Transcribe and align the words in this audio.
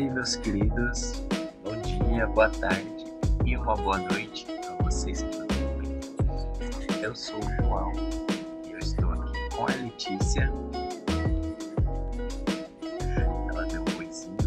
Aí, 0.00 0.08
meus 0.08 0.34
queridos, 0.36 1.22
bom 1.62 1.78
dia, 1.82 2.26
boa 2.28 2.48
tarde 2.48 3.04
e 3.44 3.54
uma 3.54 3.76
boa 3.76 3.98
noite 3.98 4.46
a 4.66 4.82
vocês 4.82 5.22
que 5.22 5.28
estão 5.28 5.46
ouvindo. 5.74 7.02
Eu 7.02 7.14
sou 7.14 7.36
o 7.36 7.62
João 7.62 7.92
e 8.66 8.72
eu 8.72 8.78
estou 8.78 9.12
aqui 9.12 9.54
com 9.54 9.64
a 9.64 9.74
Letícia. 9.74 10.50
Ela 13.50 13.66
deu 13.66 13.82
um 13.82 13.96
coisinho. 13.98 14.38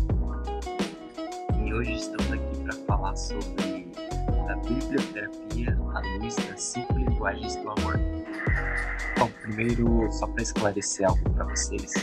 E 1.64 1.72
hoje 1.72 1.98
estamos 1.98 2.32
aqui 2.32 2.58
para 2.64 2.74
falar 2.88 3.16
sobre 3.16 3.92
a 4.50 4.56
biblioterapia 4.56 5.78
à 5.94 6.18
luz 6.18 6.36
das 6.36 6.64
cinco 6.64 6.94
linguagens 6.94 7.58
do 7.58 7.70
amor. 7.70 8.00
Bom, 9.20 9.30
primeiro, 9.44 10.12
só 10.14 10.26
para 10.26 10.42
esclarecer 10.42 11.08
algo 11.08 11.30
para 11.30 11.46
vocês, 11.46 11.94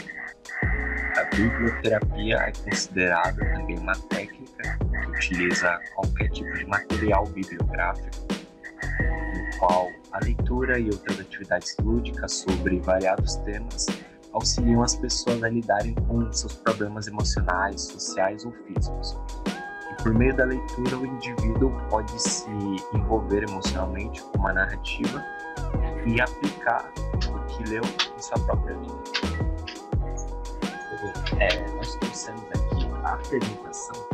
biblioterapia 1.37 2.37
é 2.37 2.53
considerada 2.53 3.45
também 3.53 3.79
uma 3.79 3.95
técnica 4.09 4.79
que 4.79 5.11
utiliza 5.11 5.79
qualquer 5.95 6.31
tipo 6.31 6.53
de 6.53 6.67
material 6.67 7.27
bibliográfico, 7.27 8.27
no 8.31 9.59
qual 9.59 9.89
a 10.13 10.25
leitura 10.25 10.79
e 10.79 10.87
outras 10.87 11.21
atividades 11.21 11.77
lúdicas 11.83 12.33
sobre 12.33 12.81
variados 12.81 13.37
temas 13.37 13.87
auxiliam 14.33 14.83
as 14.83 14.95
pessoas 14.97 15.43
a 15.43 15.49
lidarem 15.49 15.95
com 15.95 16.33
seus 16.33 16.55
problemas 16.57 17.07
emocionais, 17.09 17.81
sociais 17.83 18.45
ou 18.45 18.53
físicos. 18.53 19.19
E 19.91 20.03
por 20.03 20.15
meio 20.15 20.35
da 20.37 20.45
leitura, 20.45 20.99
o 20.99 21.07
indivíduo 21.07 21.73
pode 21.91 22.21
se 22.23 22.49
envolver 22.95 23.49
emocionalmente 23.49 24.23
com 24.23 24.39
uma 24.39 24.53
narrativa 24.53 25.25
e 26.07 26.21
aplicar 26.21 26.93
o 27.29 27.47
que 27.47 27.71
leu 27.71 27.83
em 27.85 28.23
sua 28.23 28.39
própria 28.47 28.77
vida 28.77 29.40
é, 31.39 31.71
nós 31.73 31.95
trouxemos 31.97 32.43
aqui 32.43 32.87
a 33.05 33.15
apresentação 33.15 34.09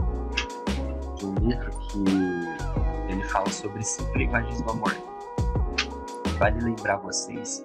de 1.17 1.27
um 1.27 1.35
livro 1.35 1.71
que 1.89 3.13
ele 3.13 3.23
fala 3.25 3.51
sobre 3.51 3.83
cinco 3.83 4.17
linguagens 4.17 4.61
do 4.63 4.71
amor. 4.71 4.95
Vale 6.39 6.61
lembrar 6.61 6.97
vocês, 6.97 7.63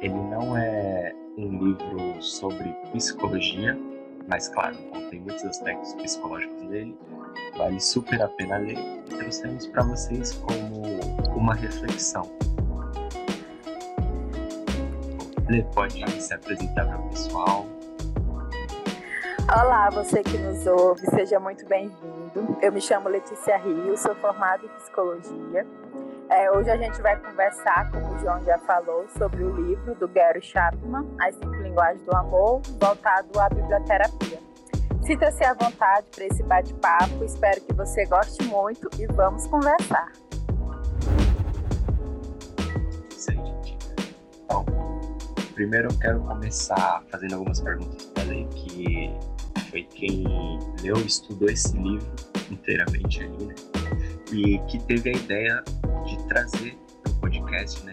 ele 0.00 0.14
não 0.14 0.56
é 0.56 1.14
um 1.38 1.64
livro 1.64 2.22
sobre 2.22 2.68
psicologia, 2.92 3.78
mas 4.28 4.48
claro, 4.48 4.76
contém 4.90 5.20
muitos 5.20 5.44
aspectos 5.44 5.94
psicológicos 5.94 6.62
dele. 6.68 6.96
Vale 7.56 7.80
super 7.80 8.20
a 8.22 8.28
pena 8.28 8.58
ler 8.58 9.04
trouxemos 9.08 9.66
para 9.66 9.82
vocês 9.84 10.32
como 10.34 10.82
uma 11.34 11.54
reflexão. 11.54 12.30
Lê, 15.48 15.62
pode 15.74 16.04
se 16.20 16.34
apresentar 16.34 16.86
para 16.86 16.98
o 16.98 17.08
pessoal, 17.10 17.66
Olá, 19.56 19.88
você 19.88 20.20
que 20.20 20.36
nos 20.36 20.66
ouve, 20.66 21.06
seja 21.10 21.38
muito 21.38 21.64
bem-vindo. 21.66 22.58
Eu 22.60 22.72
me 22.72 22.80
chamo 22.80 23.08
Letícia 23.08 23.56
Rio, 23.56 23.96
sou 23.96 24.12
formada 24.16 24.66
em 24.66 24.68
psicologia. 24.80 25.64
É, 26.28 26.50
hoje 26.50 26.70
a 26.70 26.76
gente 26.76 27.00
vai 27.00 27.16
conversar, 27.20 27.88
como 27.92 28.16
o 28.16 28.18
João 28.18 28.42
já 28.44 28.58
falou, 28.58 29.06
sobre 29.16 29.44
o 29.44 29.54
livro 29.54 29.94
do 29.94 30.08
Gary 30.08 30.42
Chapman, 30.42 31.06
As 31.20 31.36
Cinco 31.36 31.54
Linguagens 31.54 32.02
do 32.02 32.16
Amor, 32.16 32.62
voltado 32.80 33.38
à 33.38 33.48
biblioterapia. 33.48 34.40
Sinta-se 35.02 35.44
à 35.44 35.54
vontade 35.54 36.08
para 36.12 36.24
esse 36.24 36.42
bate-papo, 36.42 37.22
espero 37.22 37.60
que 37.60 37.72
você 37.74 38.06
goste 38.06 38.42
muito 38.46 38.90
e 38.98 39.06
vamos 39.06 39.46
conversar. 39.46 40.10
Isso 43.08 43.30
aí, 43.30 43.36
gente. 43.36 43.78
Bom, 44.48 44.64
primeiro 45.54 45.92
eu 45.92 45.98
quero 46.00 46.18
começar 46.22 47.04
fazendo 47.08 47.34
algumas 47.34 47.60
perguntas 47.60 48.06
para 48.06 48.24
ela 48.24 48.48
que 48.48 49.16
foi 49.74 49.82
quem 49.82 50.22
leu 50.82 50.96
e 50.98 51.06
estudou 51.06 51.48
esse 51.48 51.76
livro 51.76 52.06
inteiramente 52.48 53.24
ali, 53.24 53.46
né? 53.46 53.54
E 54.32 54.58
que 54.70 54.78
teve 54.84 55.10
a 55.10 55.12
ideia 55.14 55.64
de 56.04 56.16
trazer 56.28 56.78
o 57.08 57.14
podcast, 57.14 57.84
né? 57.84 57.90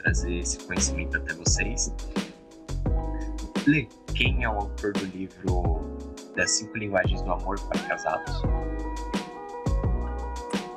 Trazer 0.00 0.38
esse 0.38 0.60
conhecimento 0.64 1.16
até 1.16 1.34
vocês. 1.34 1.92
Lê, 3.66 3.88
quem 4.14 4.44
é 4.44 4.48
o 4.48 4.52
autor 4.52 4.92
do 4.92 5.06
livro 5.06 5.80
Das 6.36 6.52
Cinco 6.52 6.78
Linguagens 6.78 7.20
do 7.22 7.32
Amor 7.32 7.58
para 7.62 7.80
Casados? 7.88 8.40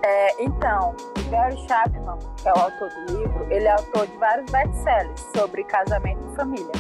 É, 0.04 0.44
então, 0.44 0.96
o 1.20 1.30
Gary 1.30 1.56
Chapman, 1.68 2.18
que 2.42 2.50
é 2.50 2.52
o 2.52 2.58
autor 2.58 2.90
do 2.90 3.20
livro, 3.20 3.48
ele 3.52 3.66
é 3.66 3.72
autor 3.74 4.08
de 4.08 4.18
vários 4.18 4.52
best-sellers 4.52 5.20
sobre 5.36 5.64
casamento 5.66 6.20
e 6.32 6.36
família. 6.36 6.72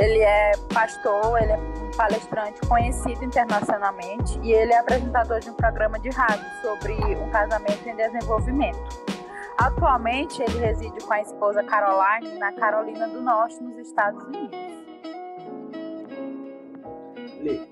Ele 0.00 0.18
é 0.18 0.52
pastor, 0.74 1.40
ele 1.40 1.52
é 1.52 1.77
palestrante 1.98 2.60
conhecido 2.68 3.24
internacionalmente 3.24 4.38
e 4.40 4.52
ele 4.52 4.72
é 4.72 4.78
apresentador 4.78 5.40
de 5.40 5.50
um 5.50 5.54
programa 5.54 5.98
de 5.98 6.08
rádio 6.10 6.46
sobre 6.62 6.94
um 6.94 7.28
casamento 7.30 7.88
em 7.88 7.96
desenvolvimento. 7.96 8.78
Atualmente, 9.58 10.40
ele 10.40 10.60
reside 10.60 11.00
com 11.00 11.12
a 11.12 11.20
esposa 11.20 11.64
Caroline 11.64 12.38
na 12.38 12.52
Carolina 12.52 13.08
do 13.08 13.20
Norte, 13.20 13.60
nos 13.60 13.76
Estados 13.78 14.22
Unidos. 14.22 14.56
Lê, 17.40 17.68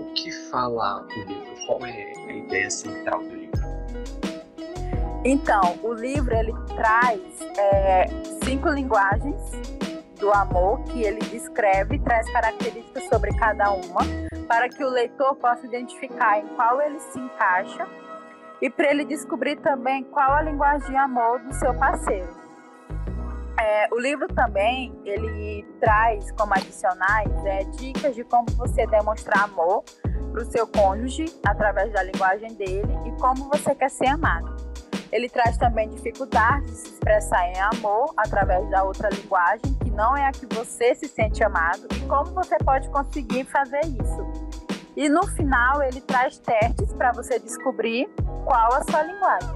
o 0.00 0.12
que 0.14 0.30
fala 0.48 1.04
o 1.04 1.20
livro? 1.24 1.66
Qual 1.66 1.84
é 1.84 2.12
a 2.28 2.32
ideia 2.32 2.70
central 2.70 3.18
do 3.18 3.34
livro? 3.34 3.58
Então, 5.24 5.76
o 5.82 5.92
livro 5.92 6.32
ele 6.32 6.54
traz 6.76 7.20
é, 7.58 8.06
cinco 8.44 8.68
linguagens 8.68 9.77
do 10.18 10.32
amor 10.32 10.82
que 10.84 11.02
ele 11.02 11.20
descreve, 11.20 11.98
traz 12.00 12.30
características 12.32 13.04
sobre 13.04 13.34
cada 13.36 13.70
uma, 13.70 14.00
para 14.46 14.68
que 14.68 14.84
o 14.84 14.88
leitor 14.88 15.34
possa 15.36 15.66
identificar 15.66 16.38
em 16.38 16.46
qual 16.48 16.80
ele 16.80 16.98
se 17.00 17.18
encaixa 17.18 17.86
e 18.60 18.68
para 18.68 18.90
ele 18.90 19.04
descobrir 19.04 19.56
também 19.56 20.04
qual 20.04 20.32
a 20.32 20.42
linguagem 20.42 20.88
de 20.90 20.96
amor 20.96 21.40
do 21.40 21.54
seu 21.54 21.72
parceiro. 21.74 22.36
É, 23.60 23.88
o 23.92 23.98
livro 23.98 24.28
também 24.28 24.96
ele 25.04 25.64
traz 25.80 26.30
como 26.32 26.54
adicionais 26.54 27.44
é, 27.44 27.64
dicas 27.64 28.14
de 28.14 28.22
como 28.24 28.46
você 28.56 28.86
demonstrar 28.86 29.44
amor 29.44 29.82
para 30.30 30.42
o 30.42 30.44
seu 30.44 30.66
cônjuge 30.66 31.24
através 31.44 31.92
da 31.92 32.02
linguagem 32.02 32.54
dele 32.54 32.92
e 33.04 33.20
como 33.20 33.48
você 33.50 33.74
quer 33.74 33.90
ser 33.90 34.08
amado. 34.08 34.67
Ele 35.10 35.28
traz 35.28 35.56
também 35.56 35.88
dificuldades 35.88 36.70
de 36.70 36.76
se 36.76 36.88
expressar 36.94 37.46
em 37.48 37.58
amor 37.60 38.12
através 38.16 38.68
da 38.70 38.82
outra 38.82 39.08
linguagem, 39.08 39.72
que 39.82 39.90
não 39.90 40.16
é 40.16 40.26
a 40.26 40.32
que 40.32 40.46
você 40.54 40.94
se 40.94 41.08
sente 41.08 41.42
amado, 41.42 41.86
e 41.96 42.00
como 42.06 42.32
você 42.32 42.56
pode 42.58 42.88
conseguir 42.90 43.44
fazer 43.44 43.80
isso. 43.84 44.48
E 44.96 45.08
no 45.08 45.26
final, 45.28 45.82
ele 45.82 46.00
traz 46.00 46.38
testes 46.38 46.92
para 46.92 47.12
você 47.12 47.38
descobrir 47.38 48.08
qual 48.44 48.72
a 48.74 48.82
sua 48.82 49.02
linguagem. 49.02 49.48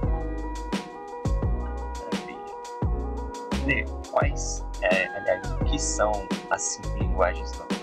Maravilha. 3.59 3.85
quais, 4.11 4.65
é, 4.81 5.07
aliás, 5.07 5.51
o 5.51 5.57
que 5.65 5.79
são 5.79 6.11
as 6.49 6.61
cinco 6.61 6.97
linguagens 6.97 7.51
do 7.51 7.63
amor? 7.63 7.82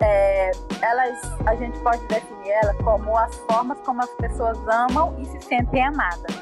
É, 0.00 0.50
elas, 0.82 1.18
a 1.46 1.54
gente 1.54 1.78
pode 1.80 2.04
definir 2.06 2.50
ela 2.50 2.74
como 2.82 3.16
as 3.16 3.34
formas 3.40 3.78
como 3.80 4.02
as 4.02 4.10
pessoas 4.10 4.58
amam 4.68 5.14
e 5.18 5.24
se 5.26 5.40
sentem 5.42 5.84
amadas. 5.84 6.34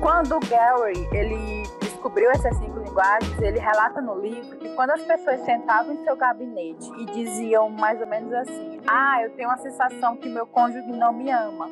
Quando 0.00 0.36
o 0.36 0.40
Gary 0.40 1.08
ele 1.12 1.64
descobriu 1.80 2.30
essas 2.30 2.56
cinco 2.56 2.78
linguagens, 2.78 3.36
ele 3.40 3.58
relata 3.58 4.00
no 4.00 4.20
livro 4.20 4.56
que 4.58 4.68
quando 4.74 4.90
as 4.90 5.02
pessoas 5.02 5.40
sentavam 5.40 5.92
em 5.92 6.04
seu 6.04 6.16
gabinete 6.16 6.88
e 6.98 7.04
diziam 7.06 7.68
mais 7.68 8.00
ou 8.00 8.06
menos 8.06 8.32
assim: 8.32 8.80
Ah, 8.86 9.22
eu 9.22 9.30
tenho 9.30 9.50
a 9.50 9.56
sensação 9.56 10.16
que 10.16 10.28
meu 10.28 10.46
cônjuge 10.46 10.92
não 10.92 11.12
me 11.12 11.30
ama. 11.30 11.68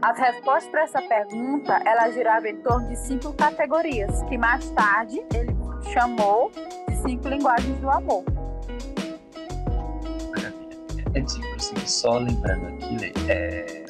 As 0.00 0.18
respostas 0.18 0.70
para 0.70 0.82
essa 0.82 1.02
pergunta 1.02 1.78
ela 1.84 2.10
girava 2.10 2.48
em 2.48 2.56
torno 2.62 2.88
de 2.88 2.96
cinco 2.96 3.34
categorias, 3.34 4.22
que 4.22 4.38
mais 4.38 4.70
tarde 4.70 5.22
ele 5.34 5.54
chamou 5.92 6.50
de 6.88 6.96
cinco 7.02 7.28
linguagens 7.28 7.78
do 7.78 7.90
amor. 7.90 8.24
De 11.22 11.40
prosseguir, 11.50 11.88
só 11.88 12.18
lembrando 12.18 12.68
aqui, 12.68 12.94
né, 12.94 13.12
é, 13.28 13.84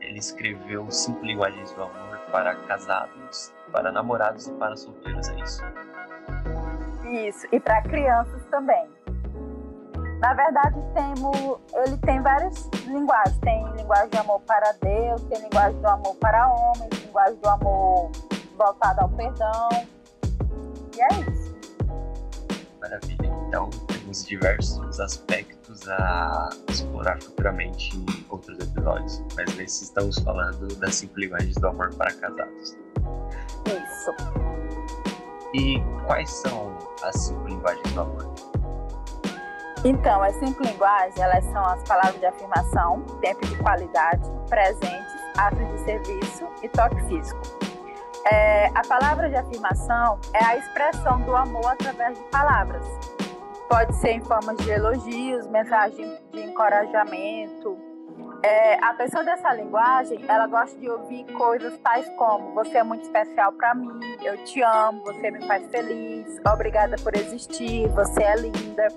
ele 0.00 0.18
escreveu 0.18 0.90
cinco 0.90 1.24
linguagens 1.24 1.70
do 1.72 1.82
amor 1.82 2.18
para 2.30 2.54
casados, 2.66 3.52
para 3.70 3.92
namorados 3.92 4.48
e 4.48 4.52
para 4.52 4.76
solteiros, 4.76 5.28
é 5.28 5.40
isso? 5.40 5.62
Isso, 7.28 7.46
e 7.52 7.60
para 7.60 7.82
crianças 7.82 8.42
também. 8.50 8.88
Na 10.22 10.34
verdade, 10.34 10.76
temos, 10.94 11.58
ele 11.84 11.96
tem 11.98 12.22
várias 12.22 12.70
linguagens. 12.86 13.36
Tem 13.38 13.72
linguagem 13.72 14.08
de 14.08 14.18
amor 14.18 14.40
para 14.42 14.72
Deus, 14.80 15.20
tem 15.24 15.40
linguagem 15.42 15.80
do 15.80 15.88
amor 15.88 16.14
para 16.16 16.48
homens, 16.48 17.04
linguagem 17.04 17.36
do 17.36 17.48
amor 17.48 18.12
voltada 18.56 19.02
ao 19.02 19.08
perdão. 19.08 19.68
E 20.96 21.02
é 21.02 21.08
isso. 21.28 21.41
Maravilha. 22.82 23.32
Então, 23.46 23.70
temos 23.86 24.26
diversos 24.26 24.98
aspectos 24.98 25.88
a 25.88 26.50
explorar 26.68 27.22
futuramente 27.22 27.96
em 27.96 28.26
outros 28.28 28.58
episódios, 28.58 29.22
mas 29.36 29.54
nesse 29.54 29.84
estamos 29.84 30.18
falando 30.18 30.66
das 30.80 30.96
cinco 30.96 31.20
linguagens 31.20 31.54
do 31.56 31.68
amor 31.68 31.94
para 31.94 32.12
casados. 32.12 32.76
Isso. 33.66 34.12
E 35.54 35.80
quais 36.06 36.28
são 36.28 36.76
as 37.04 37.16
cinco 37.16 37.46
linguagens 37.46 37.92
do 37.92 38.00
amor? 38.00 38.34
Então, 39.84 40.22
as 40.22 40.34
cinco 40.36 40.62
linguagens, 40.64 41.16
elas 41.18 41.44
são 41.44 41.64
as 41.64 41.82
palavras 41.84 42.18
de 42.18 42.26
afirmação, 42.26 43.02
tempo 43.20 43.46
de 43.46 43.56
qualidade, 43.58 44.28
presentes, 44.48 45.14
atos 45.36 45.68
de 45.68 45.84
serviço 45.84 46.48
e 46.62 46.68
toque 46.68 47.00
físico. 47.06 47.71
É, 48.30 48.66
a 48.74 48.82
palavra 48.86 49.28
de 49.28 49.36
afirmação 49.36 50.20
é 50.32 50.44
a 50.44 50.56
expressão 50.56 51.20
do 51.22 51.34
amor 51.34 51.66
através 51.72 52.16
de 52.16 52.24
palavras. 52.24 52.84
Pode 53.68 53.96
ser 53.96 54.10
em 54.10 54.20
formas 54.20 54.56
de 54.58 54.70
elogios, 54.70 55.46
mensagem 55.48 56.18
de 56.30 56.40
encorajamento. 56.40 57.76
É, 58.44 58.84
a 58.84 58.94
pessoa 58.94 59.24
dessa 59.24 59.52
linguagem, 59.54 60.24
ela 60.28 60.46
gosta 60.46 60.78
de 60.78 60.88
ouvir 60.88 61.24
coisas 61.32 61.76
tais 61.78 62.08
como: 62.16 62.52
você 62.54 62.78
é 62.78 62.82
muito 62.82 63.02
especial 63.02 63.52
para 63.52 63.74
mim, 63.74 63.98
eu 64.22 64.36
te 64.44 64.62
amo, 64.62 65.02
você 65.04 65.30
me 65.30 65.44
faz 65.46 65.66
feliz, 65.68 66.40
obrigada 66.46 66.96
por 67.02 67.16
existir, 67.16 67.88
você 67.88 68.22
é 68.22 68.36
linda 68.36 68.88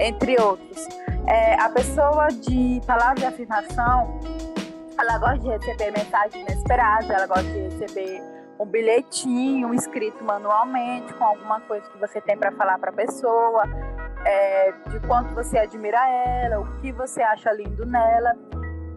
entre 0.00 0.40
outros. 0.40 0.88
É, 1.26 1.60
a 1.60 1.68
pessoa 1.68 2.28
de 2.28 2.80
palavra 2.86 3.16
de 3.16 3.26
afirmação, 3.26 4.18
ela 4.98 5.18
gosta 5.18 5.38
de 5.38 5.48
receber 5.48 5.90
mensagens 5.90 6.48
inesperadas, 6.48 7.10
ela 7.10 7.26
gosta 7.26 7.42
de 7.42 7.58
receber 7.58 8.35
um 8.58 8.66
bilhetinho 8.66 9.74
escrito 9.74 10.24
manualmente 10.24 11.12
com 11.14 11.24
alguma 11.24 11.60
coisa 11.60 11.88
que 11.90 11.98
você 11.98 12.20
tem 12.20 12.36
para 12.36 12.52
falar 12.52 12.78
para 12.78 12.90
a 12.90 12.94
pessoa, 12.94 13.64
é, 14.24 14.72
de 14.88 15.00
quanto 15.06 15.34
você 15.34 15.58
admira 15.58 16.08
ela, 16.08 16.60
o 16.60 16.80
que 16.80 16.92
você 16.92 17.22
acha 17.22 17.52
lindo 17.52 17.84
nela. 17.84 18.34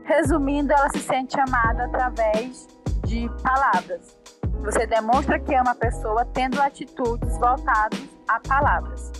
Resumindo, 0.03 0.73
ela 0.73 0.89
se 0.89 0.99
sente 0.99 1.39
amada 1.39 1.85
através 1.85 2.67
de 3.05 3.29
palavras. 3.43 4.17
Você 4.63 4.85
demonstra 4.87 5.39
que 5.39 5.53
ama 5.53 5.71
a 5.71 5.75
pessoa 5.75 6.25
tendo 6.25 6.61
atitudes 6.61 7.37
voltadas 7.37 7.99
a 8.27 8.39
palavras. 8.39 9.11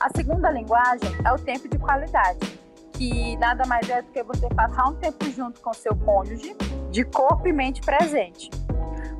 A 0.00 0.08
segunda 0.16 0.50
linguagem 0.50 1.10
é 1.24 1.32
o 1.32 1.38
tempo 1.38 1.68
de 1.68 1.78
qualidade, 1.78 2.58
que 2.92 3.36
nada 3.36 3.66
mais 3.66 3.88
é 3.90 4.02
do 4.02 4.10
que 4.10 4.22
você 4.22 4.48
passar 4.48 4.88
um 4.88 4.94
tempo 4.94 5.24
junto 5.30 5.60
com 5.60 5.72
seu 5.74 5.94
cônjuge, 5.94 6.56
de 6.90 7.04
corpo 7.04 7.46
e 7.46 7.52
mente 7.52 7.80
presente. 7.82 8.50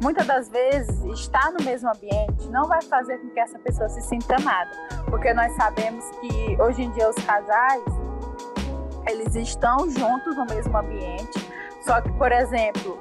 Muitas 0.00 0.26
das 0.26 0.48
vezes, 0.48 1.04
estar 1.04 1.52
no 1.52 1.62
mesmo 1.62 1.90
ambiente 1.90 2.48
não 2.48 2.64
vai 2.64 2.80
fazer 2.82 3.18
com 3.18 3.28
que 3.30 3.38
essa 3.38 3.58
pessoa 3.58 3.88
se 3.88 4.00
sinta 4.00 4.36
amada, 4.36 4.70
porque 5.10 5.32
nós 5.34 5.52
sabemos 5.56 6.08
que 6.20 6.56
hoje 6.60 6.82
em 6.84 6.90
dia 6.92 7.08
os 7.10 7.24
casais 7.24 7.84
eles 9.06 9.34
estão 9.34 9.90
juntos 9.90 10.36
no 10.36 10.46
mesmo 10.46 10.76
ambiente, 10.76 11.38
só 11.82 12.00
que, 12.00 12.10
por 12.12 12.32
exemplo, 12.32 12.98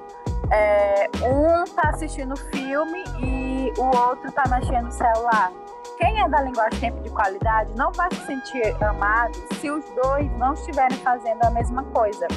é, 0.51 1.09
um 1.23 1.63
está 1.63 1.89
assistindo 1.89 2.35
filme 2.35 3.03
e 3.21 3.71
o 3.77 3.85
outro 3.97 4.27
está 4.27 4.43
mexendo 4.49 4.85
no 4.85 4.91
celular. 4.91 5.51
Quem 5.97 6.21
é 6.21 6.27
da 6.27 6.41
linguagem 6.41 6.79
tempo 6.79 7.01
de 7.01 7.09
qualidade 7.09 7.71
não 7.75 7.91
vai 7.91 8.09
se 8.13 8.25
sentir 8.25 8.75
amado 8.83 9.37
se 9.55 9.69
os 9.69 9.83
dois 10.03 10.31
não 10.37 10.53
estiverem 10.53 10.97
fazendo 10.97 11.43
a 11.43 11.51
mesma 11.51 11.83
coisa. 11.83 12.27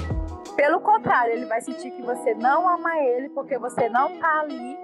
Pelo 0.57 0.81
contrário, 0.81 1.33
ele 1.33 1.47
vai 1.47 1.61
sentir 1.61 1.91
que 1.91 2.03
você 2.03 2.35
não 2.35 2.69
ama 2.69 2.99
ele 2.99 3.29
porque 3.31 3.59
você 3.59 3.89
não 3.89 4.11
está 4.11 4.41
ali 4.41 4.79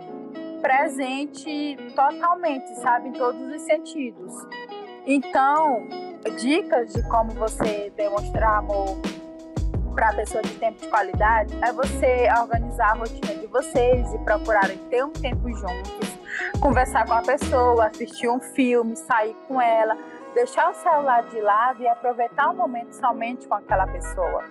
presente 0.61 1.77
totalmente, 1.95 2.75
sabe, 2.77 3.11
em 3.11 3.13
todos 3.13 3.41
os 3.41 3.63
sentidos. 3.63 4.33
Então, 5.07 5.87
dicas 6.39 6.93
de 6.93 7.03
como 7.09 7.31
você 7.31 7.93
demonstrar 7.97 8.59
amor 8.59 8.99
para 9.95 10.11
a 10.11 10.15
pessoa 10.15 10.43
de 10.43 10.55
tempo 10.59 10.81
de 10.81 10.89
qualidade 10.89 11.57
é 11.63 11.73
você 11.73 12.29
organizar 12.41 12.93
a 12.93 12.95
rotina 12.95 13.35
de 13.35 13.47
vocês 13.47 14.13
e 14.15 14.19
procurarem 14.19 14.79
ter 14.91 15.05
um 15.05 15.11
tempo 15.11 15.51
juntos 15.53 16.19
conversar 16.61 17.07
com 17.07 17.15
a 17.15 17.23
pessoa, 17.23 17.87
assistir 17.87 18.29
um 18.29 18.41
filme, 18.41 18.97
sair 18.97 19.35
com 19.47 19.61
ela, 19.61 19.97
deixar 20.35 20.71
o 20.71 20.75
celular 20.75 21.23
de 21.25 21.41
lado 21.41 21.83
e 21.83 21.89
aproveitar 21.89 22.51
o 22.51 22.57
momento 22.57 22.93
somente 22.95 23.47
com 23.47 23.55
aquela 23.55 23.87
pessoa. 23.87 24.45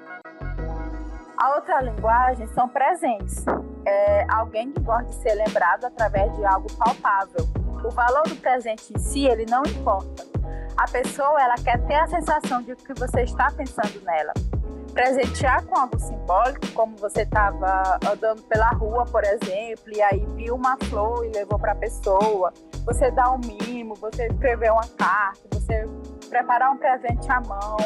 A 1.37 1.55
outra 1.55 1.81
linguagem 1.81 2.47
são 2.47 2.67
presentes. 2.67 3.45
É 3.85 4.25
alguém 4.29 4.71
que 4.71 4.81
gosta 4.81 5.05
de 5.05 5.15
ser 5.15 5.35
lembrado 5.35 5.85
através 5.85 6.35
de 6.35 6.45
algo 6.45 6.67
palpável. 6.73 7.47
O 7.83 7.91
valor 7.91 8.27
do 8.27 8.35
presente 8.37 8.91
em 8.93 8.99
si, 8.99 9.25
ele 9.25 9.45
não 9.49 9.61
importa. 9.63 10.25
A 10.75 10.85
pessoa, 10.89 11.39
ela 11.41 11.55
quer 11.55 11.79
ter 11.85 11.95
a 11.95 12.07
sensação 12.07 12.61
de 12.61 12.75
que 12.75 12.93
você 12.93 13.21
está 13.21 13.51
pensando 13.51 14.03
nela 14.03 14.33
presentear 14.97 15.63
com 15.67 15.79
algo 15.79 15.99
simbólico, 15.99 16.71
como 16.73 16.97
você 16.97 17.21
estava 17.21 17.99
andando 18.11 18.41
pela 18.43 18.69
rua, 18.71 19.05
por 19.05 19.23
exemplo, 19.23 19.93
e 19.95 20.01
aí 20.01 20.25
viu 20.35 20.55
uma 20.55 20.75
flor 20.85 21.23
e 21.23 21.29
levou 21.29 21.59
para 21.59 21.73
a 21.73 21.75
pessoa. 21.75 22.51
Você 22.83 23.11
dá 23.11 23.31
um 23.31 23.37
mimo, 23.37 23.93
você 23.93 24.25
escrever 24.25 24.71
uma 24.71 24.87
carta, 24.97 25.39
você 25.51 25.87
preparar 26.31 26.71
um 26.71 26.77
presente 26.77 27.31
à 27.31 27.39
mão, 27.41 27.77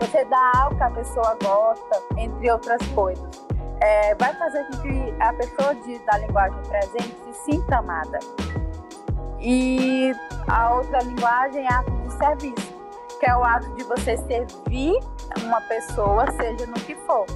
você 0.00 0.24
dá 0.24 0.52
algo 0.56 0.76
que 0.76 0.82
a 0.82 0.90
pessoa 0.90 1.36
gosta, 1.42 2.02
entre 2.16 2.50
outras 2.50 2.80
coisas. 2.88 3.46
É, 3.80 4.14
vai 4.16 4.34
fazer 4.34 4.64
com 4.66 4.82
que 4.82 5.14
a 5.20 5.32
pessoa 5.32 5.74
de, 5.74 5.98
da 6.00 6.18
linguagem 6.18 6.60
presente 6.62 7.16
se 7.32 7.52
sinta 7.52 7.76
amada. 7.76 8.18
E 9.38 10.12
a 10.48 10.74
outra 10.74 10.98
linguagem 11.00 11.64
é 11.64 11.72
ato 11.72 11.90
de 11.90 12.12
serviço 12.12 12.80
que 13.20 13.28
é 13.28 13.36
o 13.36 13.44
ato 13.44 13.70
de 13.74 13.84
você 13.84 14.16
servir 14.16 14.98
uma 15.44 15.60
pessoa, 15.60 16.24
seja 16.32 16.66
no 16.66 16.72
que 16.72 16.94
for. 16.94 17.26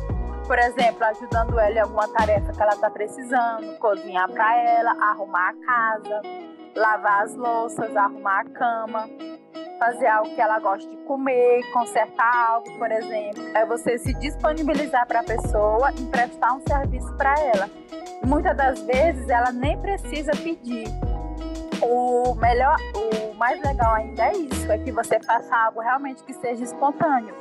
Por 0.47 0.59
exemplo, 0.59 1.05
ajudando 1.05 1.59
ela 1.61 1.75
em 1.75 1.81
alguma 1.81 2.09
tarefa 2.09 2.53
que 2.53 2.63
ela 2.63 2.73
está 2.73 2.91
precisando, 2.91 3.79
cozinhar 3.79 4.31
para 4.31 4.57
ela, 4.57 4.93
arrumar 5.11 5.51
a 5.51 5.67
casa, 5.67 6.23
lavar 6.75 7.23
as 7.25 7.35
louças, 7.35 7.95
arrumar 7.95 8.41
a 8.41 8.45
cama, 8.51 9.09
fazer 9.79 10.07
algo 10.07 10.35
que 10.35 10.41
ela 10.41 10.59
gosta 10.59 10.89
de 10.89 10.97
comer, 11.05 11.63
consertar 11.73 12.49
algo, 12.49 12.79
por 12.79 12.91
exemplo. 12.91 13.43
É 13.55 13.67
você 13.67 13.99
se 13.99 14.15
disponibilizar 14.15 15.07
para 15.07 15.21
a 15.21 15.25
pessoa 15.25 15.93
e 15.93 16.07
prestar 16.07 16.55
um 16.55 16.61
serviço 16.67 17.13
para 17.17 17.35
ela. 17.39 17.69
Muitas 18.25 18.57
das 18.57 18.81
vezes 18.83 19.29
ela 19.29 19.53
nem 19.53 19.79
precisa 19.81 20.33
pedir, 20.33 20.87
o 21.83 22.35
melhor, 22.37 22.77
o 22.95 23.35
mais 23.35 23.61
legal 23.63 23.95
ainda 23.95 24.29
é 24.29 24.33
isso, 24.33 24.71
é 24.73 24.79
que 24.79 24.91
você 24.91 25.21
faça 25.21 25.55
algo 25.55 25.81
realmente 25.81 26.23
que 26.23 26.33
seja 26.33 26.65
espontâneo. 26.65 27.35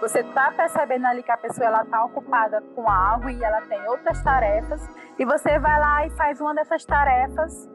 Você 0.00 0.22
tá 0.22 0.52
percebendo 0.56 1.06
ali 1.06 1.22
que 1.22 1.30
a 1.30 1.36
pessoa 1.36 1.66
ela 1.66 1.84
tá 1.84 2.04
ocupada 2.04 2.60
com 2.74 2.90
algo 2.90 3.28
e 3.28 3.44
ela 3.44 3.60
tem 3.62 3.80
outras 3.86 4.20
tarefas 4.22 4.80
e 5.18 5.24
você 5.24 5.58
vai 5.58 5.78
lá 5.78 6.06
e 6.06 6.10
faz 6.10 6.40
uma 6.40 6.54
dessas 6.54 6.84
tarefas 6.84 7.68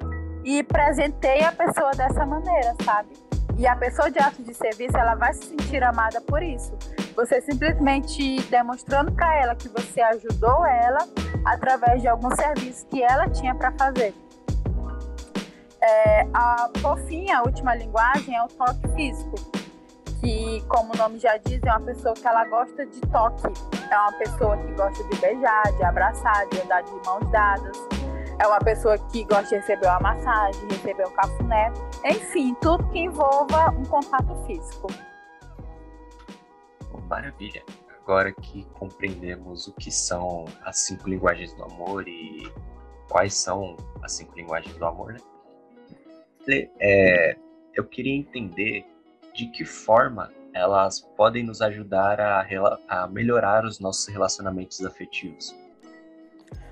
e 0.43 0.63
presenteia 0.63 1.49
a 1.49 1.51
pessoa 1.51 1.91
dessa 1.91 2.25
maneira, 2.25 2.75
sabe? 2.83 3.26
E 3.57 3.65
a 3.65 3.75
pessoa 3.75 4.11
de 4.11 4.19
ato 4.19 4.43
de 4.43 4.53
serviço, 4.53 4.95
ela 4.95 5.15
vai 5.15 5.33
se 5.33 5.45
sentir 5.45 5.83
amada 5.83 6.21
por 6.21 6.43
isso. 6.43 6.77
Você 7.15 7.41
simplesmente 7.41 8.39
demonstrando 8.49 9.11
para 9.11 9.35
ela 9.35 9.55
que 9.55 9.67
você 9.67 9.99
ajudou 9.99 10.63
ela 10.65 10.99
através 11.43 12.01
de 12.01 12.07
algum 12.07 12.29
serviço 12.35 12.85
que 12.85 13.01
ela 13.01 13.27
tinha 13.29 13.55
para 13.55 13.71
fazer. 13.71 14.13
É, 15.81 16.27
a, 16.33 16.69
fim, 17.07 17.31
a 17.31 17.41
última 17.41 17.73
linguagem 17.73 18.35
é 18.35 18.43
o 18.43 18.47
toque 18.47 18.87
físico, 18.95 19.35
que, 20.19 20.63
como 20.67 20.93
o 20.93 20.97
nome 20.97 21.17
já 21.17 21.37
diz, 21.37 21.59
é 21.63 21.69
uma 21.71 21.81
pessoa 21.81 22.13
que 22.13 22.27
ela 22.27 22.45
gosta 22.45 22.85
de 22.85 23.01
toque. 23.01 23.47
É 23.89 23.97
uma 23.97 24.11
pessoa 24.13 24.57
que 24.57 24.71
gosta 24.73 25.03
de 25.03 25.19
beijar, 25.19 25.63
de 25.77 25.83
abraçar, 25.83 26.47
de 26.49 26.61
andar 26.61 26.83
de 26.83 26.91
mãos 27.05 27.31
dadas. 27.31 27.77
É 28.39 28.45
uma 28.45 28.59
pessoa 28.59 28.97
que 29.11 29.23
gosta 29.23 29.49
de 29.49 29.55
receber 29.55 29.87
uma 29.87 29.99
massagem, 29.99 30.61
receber 30.69 31.07
um 31.07 31.11
cafuné. 31.11 31.73
Enfim, 32.05 32.55
tudo 32.61 32.87
que 32.89 32.99
envolva 32.99 33.71
um 33.71 33.83
contato 33.85 34.35
físico. 34.45 34.87
Maravilha. 37.09 37.63
Agora 38.01 38.31
que 38.31 38.63
compreendemos 38.73 39.67
o 39.67 39.73
que 39.73 39.91
são 39.91 40.45
as 40.63 40.77
cinco 40.79 41.09
linguagens 41.09 41.53
do 41.53 41.63
amor 41.63 42.07
e 42.07 42.43
quais 43.09 43.33
são 43.33 43.75
as 44.03 44.13
cinco 44.13 44.35
linguagens 44.35 44.75
do 44.77 44.85
amor, 44.85 45.13
né? 45.13 45.19
é, 46.79 47.37
eu 47.73 47.83
queria 47.85 48.15
entender 48.15 48.85
de 49.33 49.47
que 49.47 49.65
forma 49.65 50.31
elas 50.53 51.01
podem 51.17 51.43
nos 51.43 51.61
ajudar 51.61 52.19
a, 52.21 52.45
a 52.87 53.07
melhorar 53.07 53.65
os 53.65 53.79
nossos 53.79 54.07
relacionamentos 54.07 54.83
afetivos. 54.85 55.55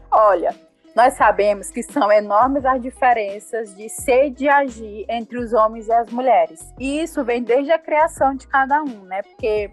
Olha, 0.10 0.56
nós 0.96 1.16
sabemos 1.16 1.70
que 1.70 1.84
são 1.84 2.10
enormes 2.10 2.66
as 2.66 2.82
diferenças 2.82 3.76
de 3.76 3.90
ser 3.90 4.28
e 4.28 4.30
de 4.30 4.48
agir 4.48 5.06
entre 5.10 5.38
os 5.38 5.52
homens 5.52 5.90
e 5.90 5.92
as 5.92 6.10
mulheres. 6.10 6.74
E 6.80 7.02
isso 7.02 7.22
vem 7.24 7.44
desde 7.44 7.72
a 7.72 7.78
criação 7.78 8.34
de 8.34 8.48
cada 8.48 8.82
um, 8.82 9.04
né? 9.04 9.22
Porque 9.22 9.70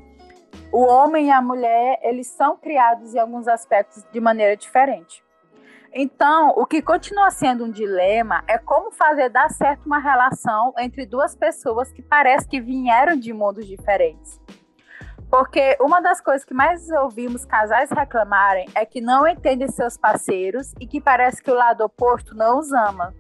o 0.73 0.83
homem 0.83 1.29
e 1.29 1.31
a 1.31 1.41
mulher, 1.41 2.01
eles 2.03 2.27
são 2.27 2.57
criados 2.57 3.15
em 3.15 3.21
alguns 3.21 3.47
aspectos 3.47 4.05
de 4.13 4.21
maneira 4.21 4.57
diferente. 4.57 5.23
Então, 5.95 6.55
o 6.57 6.67
que 6.67 6.83
continua 6.83 7.31
sendo 7.31 7.67
um 7.67 7.71
dilema 7.71 8.43
é 8.49 8.59
como 8.59 8.91
fazer 8.91 9.29
dar 9.29 9.51
certo 9.51 9.87
uma 9.87 9.99
relação 9.99 10.73
entre 10.79 11.07
duas 11.07 11.37
pessoas 11.37 11.93
que 11.93 12.03
parece 12.03 12.49
que 12.49 12.61
vieram 12.61 13.15
de 13.15 13.33
mundos 13.33 13.67
diferentes. 13.67 14.41
Porque 15.33 15.79
uma 15.81 15.99
das 16.03 16.21
coisas 16.21 16.45
que 16.45 16.53
mais 16.53 16.91
ouvimos 16.91 17.47
casais 17.47 17.91
reclamarem 17.91 18.69
é 18.75 18.85
que 18.85 19.01
não 19.01 19.27
entendem 19.27 19.67
seus 19.67 19.97
parceiros 19.97 20.75
e 20.79 20.87
que 20.87 21.01
parece 21.01 21.43
que 21.43 21.51
o 21.51 21.55
lado 21.55 21.83
oposto 21.83 22.35
não 22.37 22.59
os 22.59 22.71
ama. 22.71 23.15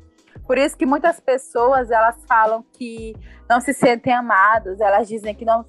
Por 0.47 0.59
isso 0.59 0.77
que 0.77 0.85
muitas 0.85 1.19
pessoas 1.21 1.91
elas 1.91 2.23
falam 2.27 2.63
que 2.75 3.17
não 3.49 3.63
se 3.63 3.73
sentem 3.73 4.13
amadas, 4.13 4.79
elas 4.79 5.09
dizem 5.09 5.35
que 5.35 5.47
não 5.47 5.65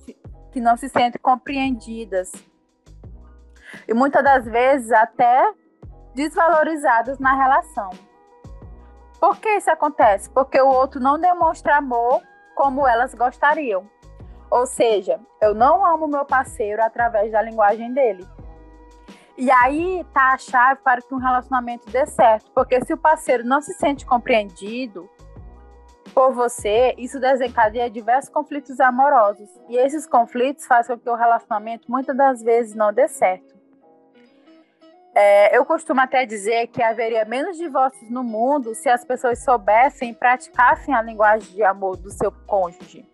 que 0.51 0.59
não 0.59 0.75
se 0.75 0.89
sentem 0.89 1.17
compreendidas. 1.21 2.29
E 3.87 3.93
muitas 3.93 4.21
das 4.21 4.43
vezes 4.43 4.91
até 4.91 5.49
desvalorizadas 6.13 7.19
na 7.19 7.33
relação. 7.41 7.89
Por 9.17 9.37
que 9.37 9.47
isso 9.47 9.71
acontece? 9.71 10.29
Porque 10.29 10.59
o 10.59 10.67
outro 10.67 10.99
não 10.99 11.17
demonstra 11.17 11.77
amor 11.77 12.21
como 12.53 12.85
elas 12.85 13.15
gostariam. 13.15 13.89
Ou 14.53 14.67
seja, 14.67 15.19
eu 15.41 15.55
não 15.55 15.83
amo 15.83 16.07
meu 16.07 16.23
parceiro 16.25 16.79
através 16.83 17.31
da 17.31 17.41
linguagem 17.41 17.91
dele. 17.91 18.23
E 19.35 19.49
aí 19.49 20.05
tá 20.13 20.33
a 20.33 20.37
chave 20.37 20.79
para 20.83 21.01
que 21.01 21.11
um 21.11 21.17
relacionamento 21.17 21.89
dê 21.89 22.05
certo, 22.05 22.51
porque 22.51 22.79
se 22.85 22.93
o 22.93 22.97
parceiro 22.97 23.43
não 23.43 23.59
se 23.61 23.73
sente 23.73 24.05
compreendido 24.05 25.09
por 26.13 26.33
você, 26.33 26.93
isso 26.99 27.19
desencadeia 27.19 27.89
diversos 27.89 28.29
conflitos 28.29 28.79
amorosos. 28.79 29.49
E 29.67 29.75
esses 29.75 30.05
conflitos 30.05 30.67
fazem 30.67 30.95
com 30.97 31.01
que 31.01 31.09
o 31.09 31.15
relacionamento 31.15 31.89
muitas 31.89 32.15
das 32.15 32.43
vezes 32.43 32.75
não 32.75 32.93
dê 32.93 33.07
certo. 33.07 33.55
É, 35.15 35.57
eu 35.57 35.65
costumo 35.65 35.99
até 35.99 36.27
dizer 36.27 36.67
que 36.67 36.83
haveria 36.83 37.25
menos 37.25 37.57
divórcios 37.57 38.07
no 38.11 38.23
mundo 38.23 38.75
se 38.75 38.87
as 38.87 39.03
pessoas 39.03 39.43
soubessem 39.43 40.11
e 40.11 40.13
praticassem 40.13 40.93
a 40.93 41.01
linguagem 41.01 41.55
de 41.55 41.63
amor 41.63 41.97
do 41.97 42.11
seu 42.11 42.31
cônjuge. 42.45 43.11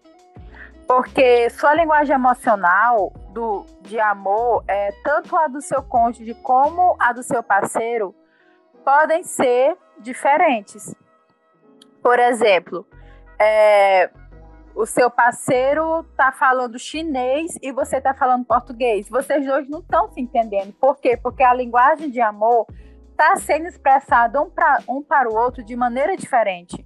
Porque 0.89 1.51
sua 1.51 1.75
linguagem 1.75 2.15
emocional 2.15 3.13
do, 3.31 3.63
de 3.81 3.99
amor, 3.99 4.63
é, 4.67 4.89
tanto 5.03 5.37
a 5.37 5.47
do 5.47 5.61
seu 5.61 5.83
cônjuge 5.83 6.33
como 6.33 6.95
a 6.97 7.13
do 7.13 7.21
seu 7.21 7.43
parceiro, 7.43 8.15
podem 8.83 9.21
ser 9.21 9.77
diferentes. 9.99 10.95
Por 12.01 12.17
exemplo, 12.17 12.87
é, 13.39 14.09
o 14.73 14.83
seu 14.87 15.11
parceiro 15.11 16.01
está 16.09 16.31
falando 16.31 16.79
chinês 16.79 17.55
e 17.61 17.71
você 17.71 17.97
está 17.97 18.15
falando 18.15 18.43
português. 18.43 19.07
Vocês 19.07 19.45
dois 19.45 19.69
não 19.69 19.81
estão 19.81 20.11
se 20.11 20.19
entendendo. 20.19 20.73
Por 20.73 20.97
quê? 20.97 21.15
Porque 21.15 21.43
a 21.43 21.53
linguagem 21.53 22.09
de 22.09 22.19
amor 22.19 22.65
está 23.11 23.35
sendo 23.35 23.67
expressada 23.67 24.41
um, 24.41 24.49
pra, 24.49 24.79
um 24.89 25.03
para 25.03 25.29
o 25.29 25.35
outro 25.35 25.63
de 25.63 25.75
maneira 25.75 26.17
diferente. 26.17 26.83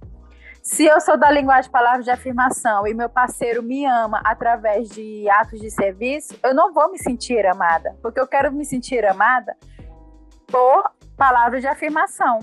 Se 0.64 0.86
eu 0.86 0.98
sou 0.98 1.18
da 1.18 1.30
linguagem 1.30 1.64
de 1.64 1.70
palavras 1.70 2.06
de 2.06 2.10
afirmação 2.10 2.86
e 2.86 2.94
meu 2.94 3.10
parceiro 3.10 3.62
me 3.62 3.84
ama 3.84 4.22
através 4.24 4.88
de 4.88 5.28
atos 5.28 5.60
de 5.60 5.70
serviço, 5.70 6.34
eu 6.42 6.54
não 6.54 6.72
vou 6.72 6.90
me 6.90 6.98
sentir 6.98 7.44
amada, 7.44 7.94
porque 8.00 8.18
eu 8.18 8.26
quero 8.26 8.50
me 8.50 8.64
sentir 8.64 9.04
amada 9.04 9.54
por 10.46 10.90
palavras 11.18 11.60
de 11.60 11.66
afirmação. 11.66 12.38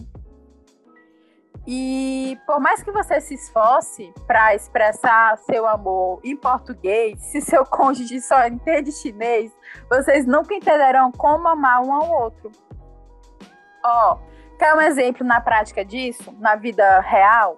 E 1.66 2.38
por 2.46 2.60
mais 2.60 2.84
que 2.84 2.92
você 2.92 3.20
se 3.20 3.34
esforce 3.34 4.13
para 4.28 4.54
expressar 4.54 5.40
seu 5.40 5.66
amor 5.66 6.22
em 6.24 6.38
português, 6.38 7.20
se 7.24 7.42
seu 7.42 7.66
cônjuge 7.66 8.22
só 8.22 8.46
entende 8.46 8.92
chinês, 8.92 9.51
vocês 9.90 10.28
nunca 10.28 10.54
entenderão 10.54 11.12
como 11.12 11.48
amar 11.48 11.82
um 11.82 11.92
ao 11.92 12.08
outro. 12.08 12.51
Ó, 13.84 14.20
quer 14.60 14.75
um 14.75 14.82
exemplo 14.82 15.25
na 15.25 15.42
prática 15.42 15.84
disso, 15.84 16.32
na 16.38 16.56
vida 16.56 17.00
real? 17.00 17.58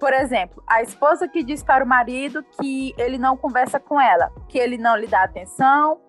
Por 0.00 0.14
exemplo, 0.14 0.64
a 0.66 0.80
esposa 0.80 1.28
que 1.28 1.44
diz 1.44 1.62
para 1.62 1.84
o 1.84 1.86
marido 1.86 2.42
que 2.58 2.94
ele 2.96 3.18
não 3.18 3.36
conversa 3.36 3.78
com 3.78 4.00
ela, 4.00 4.32
que 4.48 4.58
ele 4.58 4.78
não 4.78 4.96
lhe 4.96 5.06
dá 5.06 5.22
atenção, 5.22 6.00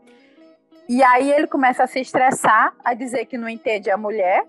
e 0.87 1.03
aí 1.03 1.29
ele 1.29 1.45
começa 1.45 1.83
a 1.83 1.87
se 1.87 1.99
estressar, 1.99 2.73
a 2.85 2.93
dizer 2.93 3.25
que 3.25 3.37
não 3.37 3.49
entende 3.49 3.91
a 3.91 3.97
mulher, 3.97 4.45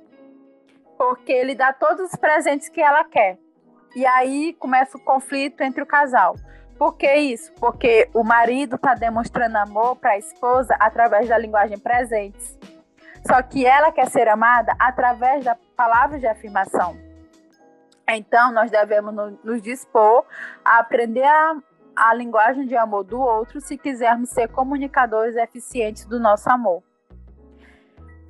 porque 0.97 1.33
ele 1.33 1.57
dá 1.57 1.73
todos 1.73 2.13
os 2.13 2.17
presentes 2.17 2.69
que 2.69 2.81
ela 2.81 3.03
quer. 3.03 3.37
E 3.97 4.07
aí 4.07 4.53
começa 4.61 4.97
o 4.97 5.01
conflito 5.01 5.61
entre 5.63 5.83
o 5.83 5.87
casal. 5.87 6.37
Por 6.79 6.97
que 6.97 7.13
isso? 7.13 7.53
Porque 7.55 8.09
o 8.15 8.23
marido 8.23 8.77
está 8.77 8.95
demonstrando 8.95 9.59
amor 9.59 9.97
para 9.97 10.13
a 10.13 10.19
esposa 10.19 10.77
através 10.79 11.29
da 11.29 11.37
linguagem 11.37 11.79
presentes. 11.79 12.57
Só 13.27 13.43
que 13.43 13.67
ela 13.67 13.91
quer 13.91 14.09
ser 14.09 14.29
amada 14.29 14.75
através 14.79 15.45
da 15.45 15.57
palavra 15.77 16.19
de 16.19 16.29
afirmação. 16.29 17.12
Então, 18.17 18.53
nós 18.53 18.71
devemos 18.71 19.15
nos 19.43 19.63
dispor 19.63 20.25
a 20.65 20.79
aprender 20.79 21.25
a, 21.25 21.57
a 21.97 22.15
linguagem 22.15 22.67
de 22.67 22.77
amor 22.77 23.05
do 23.05 23.21
outro 23.21 23.61
se 23.61 23.79
quisermos 23.79 24.31
ser 24.31 24.49
comunicadores 24.49 25.37
eficientes 25.37 26.05
do 26.05 26.21
nosso 26.21 26.51
amor. 26.51 26.83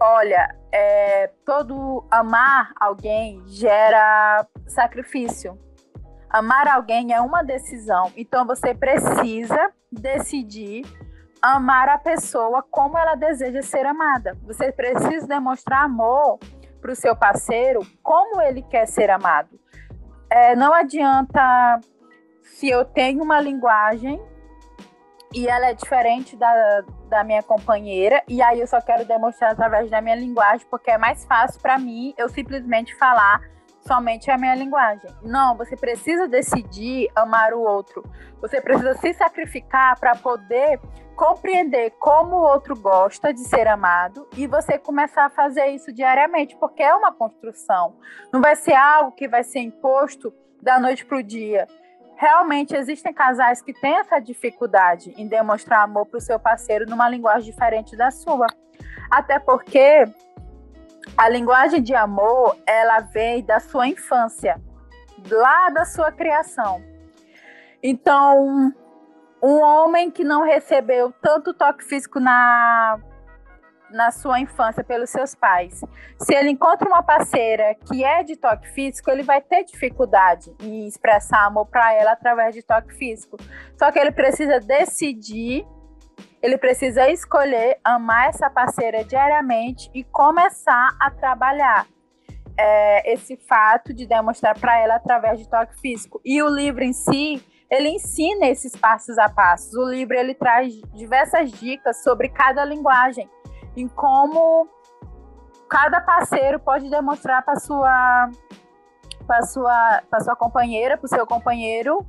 Olha, 0.01 0.57
é, 0.73 1.29
todo 1.45 2.05
amar 2.11 2.73
alguém 2.79 3.43
gera 3.47 4.47
sacrifício. 4.67 5.59
Amar 6.29 6.67
alguém 6.67 7.13
é 7.13 7.21
uma 7.21 7.43
decisão, 7.43 8.11
então 8.17 8.47
você 8.47 8.75
precisa 8.75 9.71
decidir 9.91 10.83
amar 11.43 11.89
a 11.89 11.99
pessoa 11.99 12.63
como 12.71 12.97
ela 12.97 13.15
deseja 13.15 13.63
ser 13.63 13.85
amada. 13.85 14.37
Você 14.45 14.73
precisa 14.73 15.27
demonstrar 15.27 15.85
amor 15.85 16.39
para 16.81 16.93
o 16.93 16.97
seu 16.97 17.15
parceiro 17.15 17.81
como 18.03 18.41
ele 18.41 18.63
quer 18.63 18.87
ser 18.87 19.11
amado 19.11 19.62
é, 20.33 20.57
não 20.57 20.73
adianta 20.73 21.79
se 22.43 22.67
eu 22.67 22.87
tenho 22.87 23.23
uma 23.23 23.39
linguagem 23.39 24.19
e 25.35 25.47
ela 25.47 25.67
é 25.67 25.75
diferente 25.75 26.35
da, 26.37 26.83
da 27.09 27.23
minha 27.23 27.43
companheira, 27.43 28.23
e 28.27 28.41
aí 28.41 28.61
eu 28.61 28.67
só 28.67 28.81
quero 28.81 29.05
demonstrar 29.05 29.53
através 29.53 29.91
da 29.91 30.01
minha 30.01 30.17
linguagem, 30.17 30.67
porque 30.71 30.91
é 30.91 30.97
mais 30.97 31.25
fácil 31.27 31.61
para 31.61 31.79
mim 31.79 32.15
eu 32.17 32.29
simplesmente 32.31 32.95
falar 32.97 33.43
somente 33.83 34.31
a 34.31 34.39
minha 34.39 34.55
linguagem. 34.55 35.11
Não, 35.23 35.57
você 35.57 35.77
precisa 35.77 36.29
decidir 36.29 37.11
amar 37.15 37.53
o 37.53 37.61
outro. 37.61 38.03
Você 38.41 38.61
precisa 38.61 38.95
se 38.95 39.13
sacrificar 39.15 39.99
para 39.99 40.15
poder 40.17 40.81
compreender 41.15 41.91
como 41.99 42.37
o 42.37 42.43
outro 42.43 42.75
gosta 42.75 43.33
de 43.33 43.41
ser 43.41 43.69
amado 43.69 44.27
e 44.37 44.47
você 44.47 44.79
começar 44.79 45.27
a 45.27 45.31
fazer 45.31 45.67
isso 45.69 45.93
diariamente, 45.93 46.57
porque 46.57 46.83
é 46.83 46.95
uma 46.95 47.13
construção. 47.13 47.97
Não 48.33 48.41
vai 48.41 48.57
ser 48.57 48.75
algo 48.75 49.13
que 49.13 49.29
vai 49.29 49.45
ser 49.45 49.61
imposto 49.61 50.33
da 50.61 50.81
noite 50.81 51.05
para 51.05 51.19
o 51.19 51.23
dia. 51.23 51.67
Realmente 52.17 52.75
existem 52.75 53.13
casais 53.13 53.61
que 53.61 53.73
têm 53.73 53.99
essa 53.99 54.21
dificuldade 54.21 55.13
em 55.17 55.27
demonstrar 55.27 55.83
amor 55.83 56.07
para 56.07 56.19
o 56.19 56.21
seu 56.21 56.39
parceiro 56.39 56.87
numa 56.87 57.09
linguagem 57.09 57.51
diferente 57.51 57.97
da 57.97 58.11
sua. 58.11 58.47
Até 59.11 59.39
porque 59.39 60.05
a 61.17 61.29
linguagem 61.29 61.83
de 61.83 61.95
amor, 61.95 62.57
ela 62.67 63.01
vem 63.01 63.45
da 63.45 63.61
sua 63.61 63.87
infância, 63.87 64.61
lá 65.31 65.71
da 65.71 65.85
sua 65.85 66.11
criação. 66.11 66.83
Então, 67.83 68.73
um 69.43 69.61
homem 69.61 70.11
que 70.11 70.25
não 70.25 70.45
recebeu 70.45 71.13
tanto 71.21 71.53
toque 71.53 71.85
físico 71.85 72.21
na, 72.21 72.99
na 73.91 74.11
sua 74.11 74.39
infância 74.41 74.85
pelos 74.85 75.11
seus 75.11 75.35
pais, 75.35 75.81
se 76.19 76.35
ele 76.35 76.51
encontra 76.51 76.89
uma 76.89 77.03
parceira 77.03 77.75
que 77.75 78.05
é 78.05 78.23
de 78.23 78.37
toque 78.37 78.69
físico, 78.69 79.11
ele 79.11 79.23
vai 79.23 79.41
ter 79.41 79.65
dificuldade 79.65 80.55
em 80.61 80.87
expressar 80.87 81.45
amor 81.45 81.67
para 81.67 81.93
ela 81.93 82.13
através 82.13 82.55
de 82.55 82.63
toque 82.63 82.95
físico. 82.95 83.37
Só 83.77 83.91
que 83.91 83.99
ele 83.99 84.13
precisa 84.13 84.61
decidir 84.61 85.67
ele 86.43 86.59
precisa 86.59 87.09
escolher 87.09 87.79
amar 87.85 88.29
essa 88.29 88.51
parceira 88.51 89.05
diariamente 89.05 89.89
e 89.95 90.03
começar 90.03 90.97
a 91.01 91.09
trabalhar 91.09 91.87
é, 92.59 93.13
esse 93.13 93.37
fato 93.37 93.95
de 93.95 94.07
demonstrar 94.07 94.59
para 94.59 94.77
ela 94.79 94.97
através 94.97 95.39
de 95.39 95.49
toque 95.49 95.81
físico. 95.81 96.21
E 96.25 96.43
o 96.43 96.49
livro 96.49 96.83
em 96.83 96.93
si, 96.93 97.41
ele 97.71 97.89
ensina 97.91 98.47
esses 98.47 98.75
passos 98.75 99.19
a 99.19 99.29
passos. 99.29 99.73
O 99.75 99.89
livro 99.89 100.17
ele 100.17 100.35
traz 100.35 100.75
diversas 100.93 101.53
dicas 101.53 102.03
sobre 102.03 102.29
cada 102.29 102.65
linguagem, 102.65 103.31
em 103.77 103.87
como 103.87 104.69
cada 105.71 106.01
parceiro 106.01 106.59
pode 106.59 106.91
demonstrar 106.91 107.43
para 107.45 107.57
sua 107.57 108.29
para 109.27 109.43
sua 109.43 110.03
para 110.11 110.21
sua 110.21 110.37
companheira, 110.37 110.99
para 110.99 111.07
o 111.07 111.09
seu 111.09 111.27
companheiro, 111.27 112.05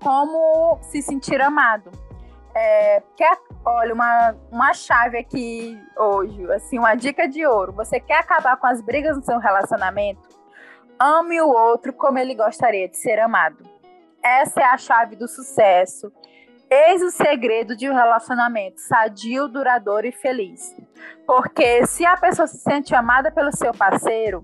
como 0.00 0.78
se 0.80 1.02
sentir 1.02 1.42
amado. 1.42 1.90
É, 2.54 3.02
quer, 3.16 3.36
olha, 3.64 3.92
uma, 3.92 4.36
uma 4.50 4.72
chave 4.72 5.18
aqui 5.18 5.78
hoje, 5.96 6.52
assim, 6.52 6.78
uma 6.78 6.94
dica 6.94 7.28
de 7.28 7.44
ouro. 7.44 7.72
Você 7.72 7.98
quer 7.98 8.18
acabar 8.18 8.56
com 8.56 8.66
as 8.66 8.80
brigas 8.80 9.16
no 9.16 9.24
seu 9.24 9.38
relacionamento? 9.38 10.28
Ame 10.98 11.40
o 11.40 11.48
outro 11.48 11.92
como 11.92 12.18
ele 12.18 12.34
gostaria 12.34 12.88
de 12.88 12.96
ser 12.96 13.18
amado. 13.18 13.58
Essa 14.22 14.60
é 14.60 14.64
a 14.64 14.78
chave 14.78 15.16
do 15.16 15.26
sucesso. 15.26 16.12
Eis 16.70 17.02
o 17.02 17.10
segredo 17.10 17.76
de 17.76 17.90
um 17.90 17.94
relacionamento 17.94 18.80
sadio, 18.80 19.48
duradouro 19.48 20.06
e 20.06 20.12
feliz. 20.12 20.74
Porque 21.26 21.86
se 21.86 22.06
a 22.06 22.16
pessoa 22.16 22.46
se 22.46 22.58
sente 22.58 22.94
amada 22.94 23.30
pelo 23.30 23.54
seu 23.54 23.72
parceiro, 23.72 24.42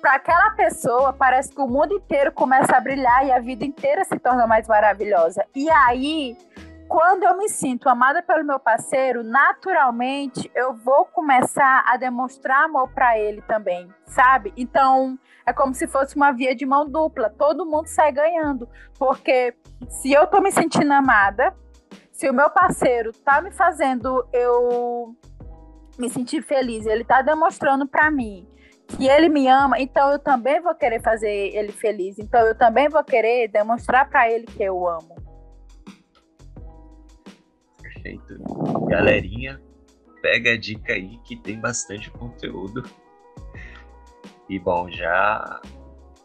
para 0.00 0.14
aquela 0.14 0.50
pessoa 0.50 1.12
parece 1.12 1.52
que 1.52 1.60
o 1.60 1.66
mundo 1.66 1.94
inteiro 1.94 2.32
começa 2.32 2.74
a 2.76 2.80
brilhar 2.80 3.26
e 3.26 3.32
a 3.32 3.38
vida 3.38 3.64
inteira 3.64 4.04
se 4.04 4.18
torna 4.18 4.46
mais 4.46 4.66
maravilhosa. 4.66 5.44
E 5.54 5.68
aí 5.70 6.36
quando 6.90 7.22
eu 7.22 7.38
me 7.38 7.48
sinto 7.48 7.88
amada 7.88 8.20
pelo 8.20 8.44
meu 8.44 8.58
parceiro, 8.58 9.22
naturalmente 9.22 10.50
eu 10.56 10.74
vou 10.74 11.04
começar 11.04 11.84
a 11.86 11.96
demonstrar 11.96 12.64
amor 12.64 12.88
para 12.92 13.16
ele 13.16 13.40
também, 13.42 13.88
sabe? 14.06 14.52
Então, 14.56 15.16
é 15.46 15.52
como 15.52 15.72
se 15.72 15.86
fosse 15.86 16.16
uma 16.16 16.32
via 16.32 16.52
de 16.52 16.66
mão 16.66 16.90
dupla, 16.90 17.30
todo 17.30 17.64
mundo 17.64 17.86
sai 17.86 18.10
ganhando, 18.10 18.68
porque 18.98 19.54
se 19.88 20.12
eu 20.12 20.26
tô 20.26 20.40
me 20.40 20.50
sentindo 20.50 20.92
amada, 20.92 21.54
se 22.10 22.28
o 22.28 22.34
meu 22.34 22.50
parceiro 22.50 23.12
tá 23.24 23.40
me 23.40 23.52
fazendo 23.52 24.26
eu 24.32 25.14
me 25.96 26.10
sentir 26.10 26.42
feliz, 26.42 26.86
ele 26.86 27.04
tá 27.04 27.22
demonstrando 27.22 27.86
para 27.86 28.10
mim 28.10 28.48
que 28.88 29.06
ele 29.06 29.28
me 29.28 29.46
ama, 29.46 29.78
então 29.78 30.10
eu 30.10 30.18
também 30.18 30.60
vou 30.60 30.74
querer 30.74 31.00
fazer 31.00 31.54
ele 31.54 31.70
feliz. 31.70 32.18
Então 32.18 32.40
eu 32.40 32.58
também 32.58 32.88
vou 32.88 33.04
querer 33.04 33.46
demonstrar 33.46 34.10
para 34.10 34.28
ele 34.28 34.44
que 34.46 34.60
eu 34.60 34.88
amo. 34.88 35.29
Perfeito. 38.02 38.38
Galerinha, 38.88 39.60
pega 40.22 40.52
a 40.52 40.58
dica 40.58 40.92
aí 40.92 41.18
que 41.24 41.36
tem 41.36 41.60
bastante 41.60 42.10
conteúdo. 42.10 42.82
E 44.48 44.58
bom, 44.58 44.90
já 44.90 45.60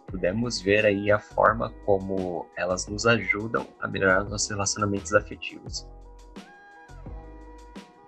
pudemos 0.07 0.61
ver 0.61 0.85
aí 0.85 1.11
a 1.11 1.19
forma 1.19 1.71
como 1.85 2.47
elas 2.55 2.87
nos 2.87 3.05
ajudam 3.05 3.67
a 3.79 3.87
melhorar 3.87 4.23
nossos 4.23 4.49
relacionamentos 4.49 5.13
afetivos. 5.13 5.87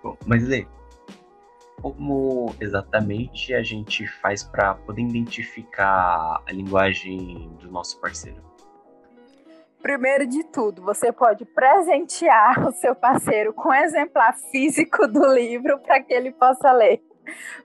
Bom, 0.02 0.16
mas 0.26 0.46
Lê, 0.46 0.66
como 1.80 2.54
exatamente 2.60 3.54
a 3.54 3.62
gente 3.62 4.06
faz 4.06 4.42
para 4.42 4.74
poder 4.74 5.02
identificar 5.02 6.42
a 6.46 6.52
linguagem 6.52 7.50
do 7.60 7.70
nosso 7.70 8.00
parceiro? 8.00 8.42
Primeiro 9.82 10.26
de 10.26 10.42
tudo, 10.44 10.82
você 10.82 11.12
pode 11.12 11.44
presentear 11.44 12.66
o 12.66 12.72
seu 12.72 12.94
parceiro 12.96 13.52
com 13.52 13.68
um 13.68 13.74
exemplar 13.74 14.36
físico 14.50 15.06
do 15.06 15.24
livro 15.32 15.78
para 15.78 16.02
que 16.02 16.12
ele 16.12 16.32
possa 16.32 16.72
ler. 16.72 17.00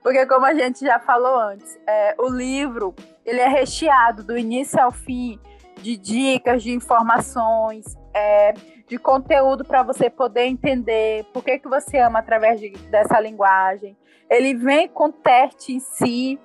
Porque 0.02 0.24
como 0.26 0.46
a 0.46 0.54
gente 0.54 0.80
já 0.80 0.98
falou 1.00 1.38
antes, 1.40 1.78
é, 1.86 2.14
o 2.18 2.28
livro 2.28 2.94
ele 3.24 3.40
é 3.40 3.48
recheado 3.48 4.22
do 4.22 4.38
início 4.38 4.80
ao 4.80 4.92
fim 4.92 5.40
de 5.76 5.96
dicas, 5.96 6.62
de 6.62 6.72
informações, 6.72 7.84
é, 8.14 8.52
de 8.86 8.96
conteúdo 8.96 9.64
para 9.64 9.82
você 9.82 10.08
poder 10.08 10.44
entender 10.44 11.24
por 11.32 11.42
que, 11.42 11.58
que 11.58 11.68
você 11.68 11.98
ama 11.98 12.20
através 12.20 12.60
de, 12.60 12.70
dessa 12.90 13.18
linguagem. 13.18 13.96
Ele 14.30 14.54
vem 14.54 14.88
com 14.88 15.10
teste 15.10 15.72
em 15.72 15.80
si 15.80 16.38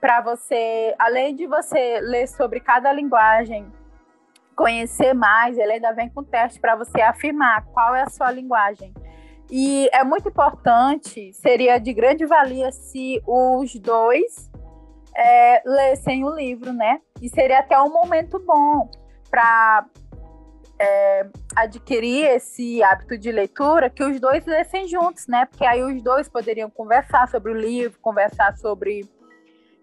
para 0.00 0.20
você, 0.20 0.94
além 0.98 1.34
de 1.34 1.46
você 1.46 2.00
ler 2.00 2.28
sobre 2.28 2.60
cada 2.60 2.92
linguagem, 2.92 3.70
conhecer 4.60 5.14
mais, 5.14 5.56
ele 5.56 5.72
ainda 5.72 5.90
vem 5.92 6.10
com 6.10 6.22
teste 6.22 6.60
para 6.60 6.76
você 6.76 7.00
afirmar 7.00 7.64
qual 7.72 7.94
é 7.94 8.02
a 8.02 8.10
sua 8.10 8.30
linguagem. 8.30 8.92
E 9.50 9.88
é 9.90 10.04
muito 10.04 10.28
importante, 10.28 11.32
seria 11.32 11.78
de 11.78 11.94
grande 11.94 12.26
valia 12.26 12.70
se 12.70 13.22
os 13.26 13.74
dois 13.76 14.50
é, 15.16 15.62
lessem 15.64 16.26
o 16.26 16.36
livro, 16.36 16.74
né? 16.74 17.00
E 17.22 17.30
seria 17.30 17.60
até 17.60 17.80
um 17.80 17.90
momento 17.90 18.38
bom 18.38 18.90
para 19.30 19.86
é, 20.78 21.26
adquirir 21.56 22.26
esse 22.26 22.82
hábito 22.82 23.16
de 23.16 23.32
leitura, 23.32 23.88
que 23.88 24.04
os 24.04 24.20
dois 24.20 24.44
lessem 24.44 24.86
juntos, 24.86 25.26
né? 25.26 25.46
Porque 25.46 25.64
aí 25.64 25.82
os 25.82 26.02
dois 26.02 26.28
poderiam 26.28 26.68
conversar 26.68 27.26
sobre 27.28 27.50
o 27.50 27.56
livro, 27.56 27.98
conversar 28.02 28.58
sobre 28.58 29.08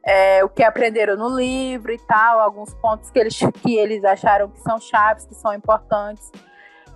é, 0.08 0.42
o 0.42 0.48
que 0.48 0.64
aprenderam 0.64 1.18
no 1.18 1.28
livro 1.28 1.92
e 1.92 1.98
tal, 1.98 2.40
alguns 2.40 2.74
pontos 2.76 3.12
que 3.12 3.20
eles, 3.20 3.38
que 3.62 3.76
eles 3.76 4.06
acharam 4.06 4.48
que 4.50 4.62
são 4.62 4.80
chaves, 4.80 5.26
que 5.26 5.36
são 5.36 5.54
importantes. 5.54 6.32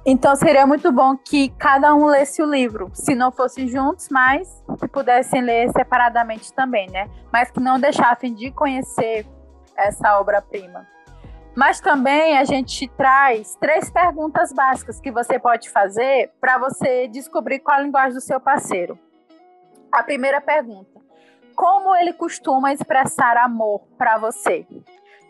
Então 0.06 0.34
seria 0.34 0.66
muito 0.66 0.92
bom 0.94 1.18
que 1.18 1.50
cada 1.50 1.94
um 1.94 2.06
lesse 2.06 2.42
o 2.42 2.50
livro, 2.50 2.90
se 2.94 3.14
não 3.14 3.30
fossem 3.30 3.68
juntos, 3.68 4.08
mas 4.10 4.64
que 4.80 4.88
pudessem 4.88 5.42
ler 5.42 5.70
separadamente 5.74 6.54
também, 6.54 6.90
né? 6.90 7.10
Mas 7.32 7.52
que 7.52 7.60
não 7.60 7.78
deixassem 7.78 8.34
de 8.34 8.50
conhecer 8.50 9.28
essa 9.76 10.18
obra-prima. 10.18 10.88
Mas 11.54 11.82
também 11.82 12.38
a 12.38 12.46
gente 12.46 12.88
traz 12.96 13.58
três 13.60 13.92
perguntas 13.92 14.54
básicas 14.54 15.02
que 15.02 15.12
você 15.12 15.38
pode 15.38 15.70
fazer 15.70 16.32
para 16.40 16.58
você 16.58 17.10
descobrir 17.10 17.60
qual 17.60 17.78
a 17.78 17.82
linguagem 17.82 18.14
do 18.14 18.22
seu 18.22 18.40
parceiro. 18.40 18.98
A 19.92 20.02
primeira 20.02 20.40
pergunta: 20.40 21.01
Como 21.62 21.96
ele 21.96 22.12
costuma 22.12 22.74
expressar 22.74 23.38
amor 23.38 23.82
para 23.96 24.18
você? 24.18 24.66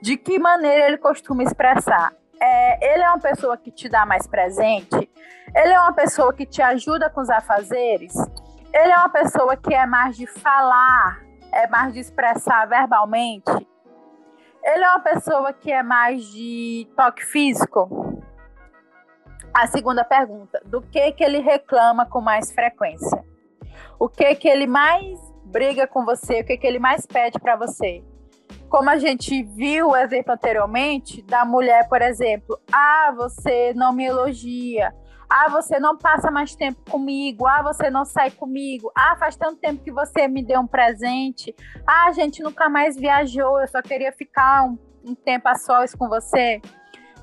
De 0.01 0.15
que 0.15 0.39
maneira 0.39 0.87
ele 0.87 0.97
costuma 0.97 1.43
expressar? 1.43 2.13
É, 2.39 2.93
ele 2.93 3.03
é 3.03 3.09
uma 3.09 3.19
pessoa 3.19 3.57
que 3.57 3.69
te 3.69 3.89
dá 3.89 4.05
mais 4.05 4.25
presente? 4.25 5.11
Ele 5.53 5.73
é 5.73 5.77
uma 5.81 5.91
pessoa 5.91 6.31
que 6.31 6.45
te 6.45 6.61
ajuda 6.61 7.09
com 7.09 7.19
os 7.19 7.29
afazeres? 7.29 8.15
Ele 8.73 8.93
é 8.93 8.95
uma 8.95 9.09
pessoa 9.09 9.57
que 9.57 9.73
é 9.73 9.85
mais 9.85 10.15
de 10.15 10.25
falar, 10.25 11.21
é 11.51 11.67
mais 11.67 11.93
de 11.93 11.99
expressar 11.99 12.65
verbalmente? 12.65 13.67
Ele 14.63 14.85
é 14.85 14.89
uma 14.89 15.01
pessoa 15.01 15.51
que 15.51 15.69
é 15.69 15.83
mais 15.83 16.23
de 16.27 16.87
toque 16.95 17.25
físico? 17.25 18.23
A 19.53 19.67
segunda 19.67 20.05
pergunta: 20.05 20.61
do 20.63 20.81
que 20.81 21.11
que 21.11 21.25
ele 21.25 21.39
reclama 21.39 22.05
com 22.05 22.21
mais 22.21 22.53
frequência? 22.53 23.21
O 23.99 24.07
que 24.07 24.33
que 24.35 24.47
ele 24.47 24.65
mais 24.65 25.30
briga 25.51 25.85
com 25.85 26.05
você? 26.05 26.39
O 26.39 26.45
que 26.45 26.57
que 26.57 26.65
ele 26.65 26.79
mais 26.79 27.05
pede 27.05 27.37
para 27.37 27.55
você? 27.55 28.03
Como 28.69 28.89
a 28.89 28.97
gente 28.97 29.43
viu 29.43 29.89
o 29.89 29.95
exemplo 29.95 30.33
anteriormente 30.33 31.21
da 31.23 31.43
mulher, 31.43 31.87
por 31.89 32.01
exemplo, 32.01 32.57
ah, 32.71 33.13
você 33.15 33.73
não 33.73 33.91
me 33.91 34.05
elogia. 34.05 34.93
Ah, 35.29 35.49
você 35.49 35.79
não 35.79 35.97
passa 35.97 36.31
mais 36.31 36.55
tempo 36.55 36.81
comigo. 36.89 37.45
Ah, 37.47 37.61
você 37.61 37.89
não 37.89 38.05
sai 38.05 38.31
comigo. 38.31 38.91
Ah, 38.95 39.15
faz 39.17 39.35
tanto 39.35 39.59
tempo 39.59 39.83
que 39.83 39.91
você 39.91 40.27
me 40.27 40.43
deu 40.43 40.61
um 40.61 40.67
presente. 40.67 41.55
Ah, 41.85 42.07
a 42.07 42.11
gente 42.11 42.41
nunca 42.41 42.69
mais 42.69 42.97
viajou. 42.97 43.59
Eu 43.59 43.67
só 43.67 43.81
queria 43.81 44.11
ficar 44.11 44.63
um, 44.63 44.77
um 45.05 45.15
tempo 45.15 45.47
a 45.47 45.55
sós 45.55 45.93
com 45.93 46.07
você. 46.07 46.61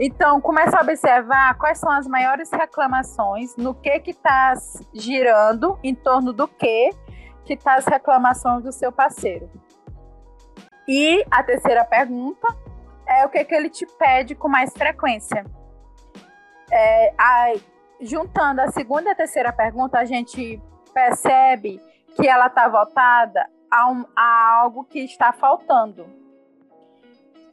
Então, 0.00 0.40
começa 0.40 0.78
a 0.78 0.82
observar 0.82 1.58
quais 1.58 1.78
são 1.78 1.90
as 1.90 2.06
maiores 2.06 2.50
reclamações, 2.52 3.56
no 3.56 3.74
que 3.74 3.98
que 3.98 4.12
está 4.12 4.54
girando, 4.94 5.78
em 5.82 5.94
torno 5.94 6.32
do 6.32 6.46
que 6.46 6.90
que 7.48 7.54
está 7.54 7.76
as 7.76 7.86
reclamações 7.86 8.62
do 8.62 8.70
seu 8.70 8.92
parceiro. 8.92 9.50
E 10.86 11.24
a 11.30 11.42
terceira 11.42 11.82
pergunta 11.82 12.46
é 13.06 13.24
o 13.24 13.30
que 13.30 13.42
que 13.42 13.54
ele 13.54 13.70
te 13.70 13.86
pede 13.86 14.34
com 14.34 14.48
mais 14.48 14.70
frequência. 14.74 15.46
É, 16.70 17.14
a, 17.16 17.54
juntando 18.02 18.60
a 18.60 18.70
segunda 18.70 19.08
e 19.08 19.12
a 19.12 19.14
terceira 19.14 19.50
pergunta, 19.50 19.98
a 19.98 20.04
gente 20.04 20.60
percebe 20.92 21.80
que 22.14 22.28
ela 22.28 22.48
está 22.48 22.68
voltada 22.68 23.48
a, 23.70 23.90
um, 23.90 24.04
a 24.14 24.60
algo 24.60 24.84
que 24.84 24.98
está 24.98 25.32
faltando. 25.32 26.04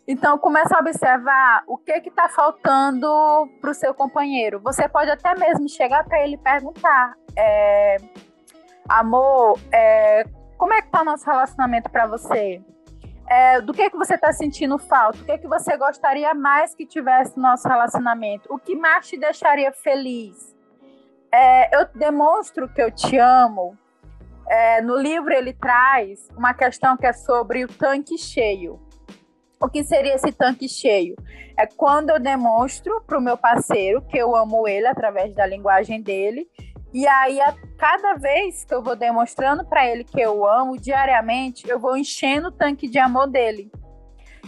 Então, 0.05 0.37
começa 0.37 0.75
a 0.75 0.79
observar 0.81 1.63
o 1.67 1.77
que 1.77 1.93
está 1.93 2.27
faltando 2.27 3.07
para 3.61 3.71
o 3.71 3.73
seu 3.73 3.93
companheiro. 3.93 4.59
Você 4.59 4.89
pode 4.89 5.09
até 5.09 5.33
mesmo 5.35 5.69
chegar 5.69 6.03
para 6.03 6.21
ele 6.21 6.35
e 6.35 6.37
perguntar: 6.37 7.15
é, 7.35 7.97
amor, 8.87 9.59
é, 9.71 10.25
como 10.57 10.73
é 10.73 10.81
que 10.81 10.87
está 10.87 11.03
nosso 11.03 11.25
relacionamento 11.25 11.89
para 11.89 12.07
você? 12.07 12.61
É, 13.27 13.59
do 13.59 13.73
que 13.73 13.89
que 13.89 13.97
você 13.97 14.15
está 14.15 14.31
sentindo 14.31 14.77
falta? 14.77 15.19
O 15.19 15.25
que 15.25 15.37
que 15.39 15.47
você 15.47 15.75
gostaria 15.77 16.33
mais 16.33 16.75
que 16.75 16.85
tivesse 16.85 17.35
no 17.35 17.43
nosso 17.43 17.67
relacionamento? 17.67 18.47
O 18.53 18.59
que 18.59 18.75
mais 18.75 19.07
te 19.07 19.17
deixaria 19.17 19.71
feliz? 19.71 20.55
É, 21.33 21.75
eu 21.75 21.87
demonstro 21.95 22.69
que 22.69 22.81
eu 22.81 22.91
te 22.91 23.17
amo. 23.17 23.75
É, 24.47 24.79
no 24.81 24.95
livro 24.95 25.33
ele 25.33 25.53
traz 25.53 26.29
uma 26.37 26.53
questão 26.53 26.95
que 26.95 27.07
é 27.07 27.13
sobre 27.13 27.65
o 27.65 27.67
tanque 27.67 28.17
cheio. 28.17 28.79
O 29.59 29.67
que 29.67 29.83
seria 29.83 30.13
esse 30.13 30.31
tanque 30.31 30.69
cheio? 30.69 31.15
É 31.57 31.65
quando 31.65 32.11
eu 32.11 32.19
demonstro 32.19 33.01
para 33.07 33.17
o 33.17 33.21
meu 33.21 33.37
parceiro 33.37 34.03
que 34.03 34.17
eu 34.17 34.35
amo 34.35 34.67
ele 34.67 34.85
através 34.85 35.33
da 35.33 35.47
linguagem 35.47 36.01
dele 36.01 36.47
e 36.95 37.05
aí, 37.05 37.41
a 37.41 37.53
cada 37.77 38.13
vez 38.13 38.63
que 38.63 38.73
eu 38.73 38.81
vou 38.81 38.95
demonstrando 38.95 39.65
para 39.65 39.85
ele 39.85 40.05
que 40.05 40.21
eu 40.21 40.47
amo 40.47 40.79
diariamente, 40.79 41.67
eu 41.67 41.77
vou 41.77 41.97
enchendo 41.97 42.47
o 42.47 42.51
tanque 42.53 42.87
de 42.87 42.97
amor 42.97 43.27
dele. 43.27 43.69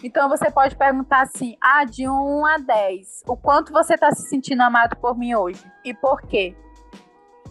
Então 0.02 0.30
você 0.30 0.50
pode 0.50 0.74
perguntar 0.78 1.24
assim: 1.24 1.58
ah, 1.62 1.84
de 1.84 2.08
1 2.08 2.46
a 2.46 2.58
10, 2.58 3.24
o 3.28 3.36
quanto 3.36 3.74
você 3.74 3.96
está 3.96 4.12
se 4.12 4.30
sentindo 4.30 4.62
amado 4.62 4.96
por 4.96 5.18
mim 5.18 5.36
hoje? 5.36 5.62
E 5.84 5.94
por 5.94 6.22
quê? 6.22 6.56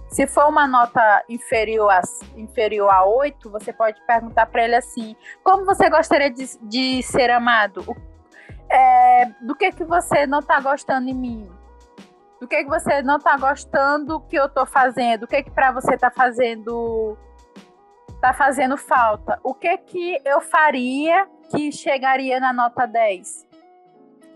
Se 0.09 0.27
for 0.27 0.49
uma 0.49 0.67
nota 0.67 1.23
inferior 1.29 1.91
a, 1.91 2.01
inferior 2.35 2.89
a 2.89 3.05
8, 3.05 3.51
você 3.51 3.75
pode 3.75 4.01
perguntar 4.07 4.47
para 4.47 4.65
ele 4.65 4.77
assim: 4.77 5.15
como 5.45 5.67
você 5.67 5.91
gostaria 5.91 6.31
de, 6.31 6.59
de 6.63 7.03
ser 7.03 7.29
amado? 7.29 7.85
É, 8.71 9.27
do 9.43 9.55
que, 9.55 9.71
que 9.73 9.85
você 9.85 10.27
não 10.27 10.39
está 10.39 10.59
gostando 10.59 11.07
em 11.11 11.15
mim? 11.15 11.56
Do 12.41 12.47
que, 12.47 12.65
que 12.65 12.69
você 12.69 13.03
não 13.03 13.17
está 13.17 13.37
gostando 13.37 14.21
que 14.21 14.37
eu 14.37 14.47
estou 14.47 14.67
fazendo, 14.67 15.25
o 15.25 15.27
que, 15.27 15.43
que 15.43 15.51
para 15.51 15.73
você 15.73 15.95
está 15.95 16.11
fazendo 16.11 17.17
tá 18.21 18.33
fazendo 18.33 18.77
falta, 18.77 19.39
o 19.43 19.55
que 19.55 19.77
que 19.79 20.21
eu 20.25 20.41
faria 20.41 21.29
que 21.51 21.71
chegaria 21.71 22.41
na 22.41 22.53
nota 22.53 22.87
10. 22.87 23.47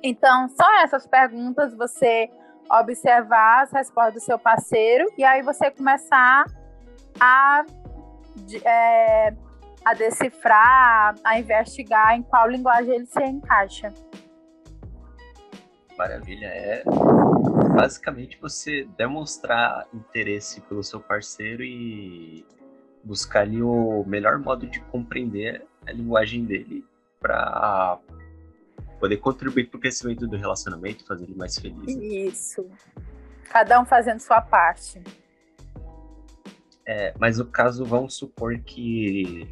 Então, 0.03 0.49
só 0.49 0.83
essas 0.83 1.07
perguntas 1.07 1.75
você 1.75 2.31
observar 2.71 3.63
as 3.65 3.73
respostas 3.73 4.15
do 4.15 4.21
seu 4.21 4.39
parceiro 4.39 5.07
e 5.19 5.25
aí 5.25 5.43
você 5.43 5.71
começar 5.71 6.45
a, 7.19 7.65
é, 8.65 9.35
a 9.85 9.95
decifrar, 9.95 11.15
a 11.25 11.39
investigar 11.39 12.15
em 12.15 12.23
qual 12.23 12.49
linguagem 12.49 12.95
ele 12.95 13.07
se 13.07 13.23
encaixa. 13.25 13.93
Maravilha, 15.99 16.47
é 16.47 16.83
basicamente 17.75 18.39
você 18.41 18.85
demonstrar 18.97 19.87
interesse 19.93 20.61
pelo 20.63 20.83
seu 20.83 21.01
parceiro 21.01 21.63
e 21.63 22.45
buscar 23.03 23.41
ali 23.41 23.63
o 23.63 24.05
melhor 24.07 24.39
modo 24.39 24.67
de 24.67 24.81
compreender 24.81 25.65
a 25.87 25.93
linguagem 25.93 26.45
dele 26.45 26.85
para 27.19 27.99
poder 28.99 29.17
contribuir 29.17 29.69
para 29.69 29.79
o 29.79 29.81
crescimento 29.81 30.27
do 30.27 30.37
relacionamento, 30.37 31.07
fazer 31.07 31.25
ele 31.25 31.35
mais 31.35 31.59
feliz. 31.59 31.97
Né? 31.97 32.05
Isso. 32.05 32.67
Cada 33.51 33.81
um 33.81 33.85
fazendo 33.85 34.21
sua 34.21 34.41
parte. 34.41 35.03
É, 36.87 37.15
mas 37.19 37.41
o 37.41 37.47
caso, 37.47 37.85
vamos 37.85 38.15
supor 38.15 38.59
que 38.59 39.49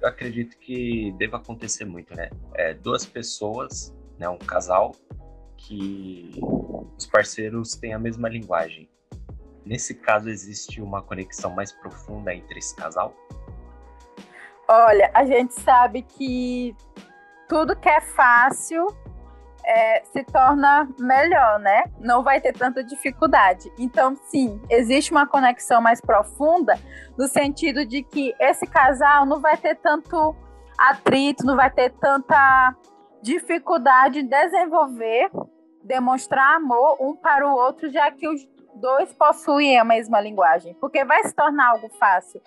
eu 0.00 0.08
acredito 0.08 0.58
que 0.58 1.12
deva 1.18 1.36
acontecer 1.36 1.84
muito, 1.84 2.14
né? 2.14 2.30
É, 2.54 2.74
duas 2.74 3.04
pessoas, 3.04 3.94
né, 4.18 4.28
um 4.28 4.38
casal, 4.38 4.94
que 5.58 6.40
os 6.96 7.06
parceiros 7.06 7.72
têm 7.72 7.92
a 7.92 7.98
mesma 7.98 8.28
linguagem. 8.28 8.88
Nesse 9.66 9.94
caso, 9.94 10.30
existe 10.30 10.80
uma 10.80 11.02
conexão 11.02 11.50
mais 11.50 11.70
profunda 11.72 12.34
entre 12.34 12.58
esse 12.58 12.74
casal? 12.74 13.14
Olha, 14.66 15.10
a 15.12 15.24
gente 15.24 15.52
sabe 15.60 16.02
que 16.02 16.74
tudo 17.48 17.76
que 17.76 17.88
é 17.88 18.00
fácil 18.00 18.86
é, 19.64 20.02
se 20.04 20.24
torna 20.24 20.88
melhor, 20.98 21.58
né? 21.58 21.84
Não 22.00 22.22
vai 22.22 22.40
ter 22.40 22.52
tanta 22.52 22.82
dificuldade. 22.82 23.70
Então, 23.78 24.16
sim, 24.30 24.60
existe 24.70 25.10
uma 25.10 25.26
conexão 25.26 25.82
mais 25.82 26.00
profunda 26.00 26.78
no 27.18 27.28
sentido 27.28 27.84
de 27.84 28.02
que 28.02 28.34
esse 28.40 28.66
casal 28.66 29.26
não 29.26 29.40
vai 29.40 29.56
ter 29.56 29.74
tanto 29.76 30.34
atrito, 30.78 31.44
não 31.44 31.56
vai 31.56 31.70
ter 31.70 31.90
tanta 31.92 32.74
dificuldade 33.22 34.20
em 34.20 34.26
desenvolver, 34.26 35.30
demonstrar 35.82 36.56
amor 36.56 36.96
um 37.00 37.14
para 37.14 37.46
o 37.46 37.54
outro, 37.54 37.90
já 37.90 38.10
que 38.10 38.28
os 38.28 38.46
dois 38.74 39.12
possuem 39.12 39.78
a 39.78 39.84
mesma 39.84 40.20
linguagem, 40.20 40.74
porque 40.74 41.04
vai 41.04 41.22
se 41.24 41.34
tornar 41.34 41.70
algo 41.70 41.88
fácil. 41.98 42.40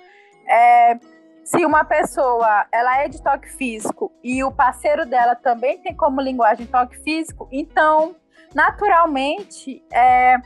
É, 0.47 0.99
se 1.43 1.65
uma 1.65 1.83
pessoa 1.83 2.65
ela 2.71 3.01
é 3.01 3.07
de 3.07 3.21
toque 3.21 3.49
físico 3.49 4.11
e 4.23 4.43
o 4.43 4.51
parceiro 4.51 5.05
dela 5.05 5.35
também 5.35 5.79
tem 5.79 5.95
como 5.95 6.21
linguagem 6.21 6.65
toque 6.65 6.97
físico, 6.99 7.47
então 7.51 8.15
naturalmente 8.53 9.83
é, 9.91 10.37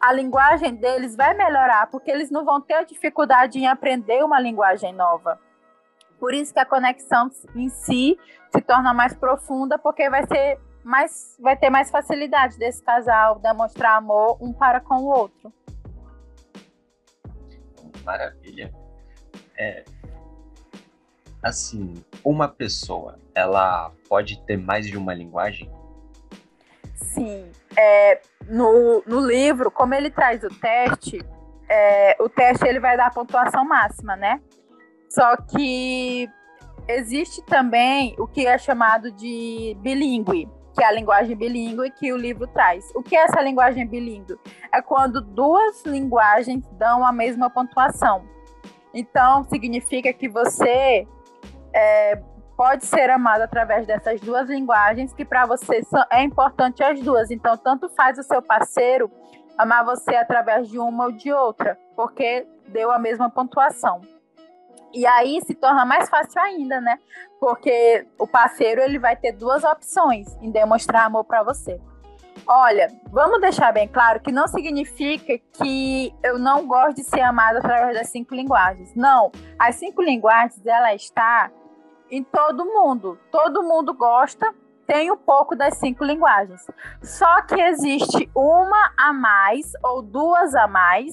a 0.00 0.12
linguagem 0.12 0.74
deles 0.74 1.16
vai 1.16 1.34
melhorar, 1.34 1.86
porque 1.88 2.10
eles 2.10 2.30
não 2.30 2.44
vão 2.44 2.60
ter 2.60 2.84
dificuldade 2.84 3.58
em 3.58 3.66
aprender 3.66 4.22
uma 4.22 4.38
linguagem 4.38 4.92
nova. 4.92 5.40
Por 6.18 6.32
isso 6.32 6.52
que 6.52 6.60
a 6.60 6.64
conexão 6.64 7.30
em 7.54 7.68
si 7.68 8.18
se 8.54 8.62
torna 8.62 8.94
mais 8.94 9.14
profunda, 9.14 9.78
porque 9.78 10.08
vai 10.08 10.26
ser 10.26 10.58
mais, 10.82 11.36
vai 11.40 11.56
ter 11.56 11.70
mais 11.70 11.90
facilidade 11.90 12.58
desse 12.58 12.82
casal 12.82 13.38
demonstrar 13.38 13.96
amor 13.96 14.36
um 14.40 14.52
para 14.52 14.80
com 14.80 14.96
o 14.96 15.06
outro. 15.06 15.52
Maravilha. 18.04 18.72
É, 19.56 19.84
assim, 21.42 21.94
uma 22.24 22.48
pessoa, 22.48 23.18
ela 23.34 23.92
pode 24.08 24.40
ter 24.44 24.56
mais 24.56 24.86
de 24.86 24.96
uma 24.96 25.14
linguagem? 25.14 25.70
Sim. 26.94 27.50
É, 27.76 28.20
no, 28.46 29.02
no 29.06 29.20
livro, 29.20 29.70
como 29.70 29.94
ele 29.94 30.10
traz 30.10 30.42
o 30.42 30.48
teste, 30.48 31.24
é, 31.68 32.16
o 32.20 32.28
teste 32.28 32.66
ele 32.66 32.80
vai 32.80 32.96
dar 32.96 33.06
a 33.06 33.10
pontuação 33.10 33.64
máxima, 33.64 34.16
né? 34.16 34.40
Só 35.14 35.36
que 35.36 36.28
existe 36.88 37.40
também 37.42 38.16
o 38.18 38.26
que 38.26 38.46
é 38.46 38.58
chamado 38.58 39.12
de 39.12 39.76
bilíngue, 39.80 40.48
que 40.74 40.82
é 40.82 40.86
a 40.86 40.90
linguagem 40.90 41.36
bilíngue 41.36 41.88
que 41.92 42.12
o 42.12 42.16
livro 42.16 42.48
traz. 42.48 42.90
O 42.96 43.02
que 43.02 43.14
é 43.14 43.22
essa 43.22 43.40
linguagem 43.40 43.86
bilíngue? 43.86 44.36
É 44.72 44.82
quando 44.82 45.20
duas 45.20 45.84
linguagens 45.84 46.66
dão 46.72 47.06
a 47.06 47.12
mesma 47.12 47.48
pontuação. 47.48 48.24
Então, 48.92 49.44
significa 49.44 50.12
que 50.12 50.28
você 50.28 51.06
é, 51.72 52.20
pode 52.56 52.84
ser 52.84 53.08
amado 53.08 53.42
através 53.42 53.86
dessas 53.86 54.20
duas 54.20 54.48
linguagens, 54.48 55.12
que 55.12 55.24
para 55.24 55.46
você 55.46 55.80
é 56.10 56.24
importante 56.24 56.82
as 56.82 57.00
duas. 57.00 57.30
Então, 57.30 57.56
tanto 57.56 57.88
faz 57.90 58.18
o 58.18 58.22
seu 58.24 58.42
parceiro 58.42 59.08
amar 59.56 59.84
você 59.84 60.16
através 60.16 60.68
de 60.68 60.76
uma 60.76 61.04
ou 61.04 61.12
de 61.12 61.32
outra, 61.32 61.78
porque 61.94 62.44
deu 62.66 62.90
a 62.90 62.98
mesma 62.98 63.30
pontuação. 63.30 64.00
E 64.94 65.04
aí 65.06 65.40
se 65.44 65.54
torna 65.54 65.84
mais 65.84 66.08
fácil 66.08 66.40
ainda, 66.40 66.80
né? 66.80 66.98
Porque 67.40 68.06
o 68.16 68.26
parceiro 68.26 68.80
ele 68.80 68.98
vai 68.98 69.16
ter 69.16 69.32
duas 69.32 69.64
opções 69.64 70.36
em 70.40 70.50
demonstrar 70.52 71.06
amor 71.06 71.24
para 71.24 71.42
você. 71.42 71.80
Olha, 72.46 72.88
vamos 73.10 73.40
deixar 73.40 73.72
bem 73.72 73.88
claro 73.88 74.20
que 74.20 74.30
não 74.30 74.46
significa 74.46 75.38
que 75.54 76.14
eu 76.22 76.38
não 76.38 76.66
gosto 76.66 76.96
de 76.96 77.04
ser 77.04 77.22
amada 77.22 77.58
através 77.58 77.94
das 77.94 78.08
cinco 78.08 78.34
linguagens. 78.34 78.94
Não, 78.94 79.32
as 79.58 79.76
cinco 79.76 80.00
linguagens 80.02 80.64
ela 80.64 80.94
está 80.94 81.50
em 82.10 82.22
todo 82.22 82.64
mundo. 82.64 83.18
Todo 83.30 83.62
mundo 83.62 83.94
gosta, 83.94 84.54
tem 84.86 85.10
um 85.10 85.16
pouco 85.16 85.56
das 85.56 85.78
cinco 85.78 86.04
linguagens. 86.04 86.66
Só 87.02 87.42
que 87.42 87.60
existe 87.60 88.30
uma 88.34 88.92
a 88.96 89.12
mais 89.12 89.72
ou 89.82 90.02
duas 90.02 90.54
a 90.54 90.68
mais 90.68 91.12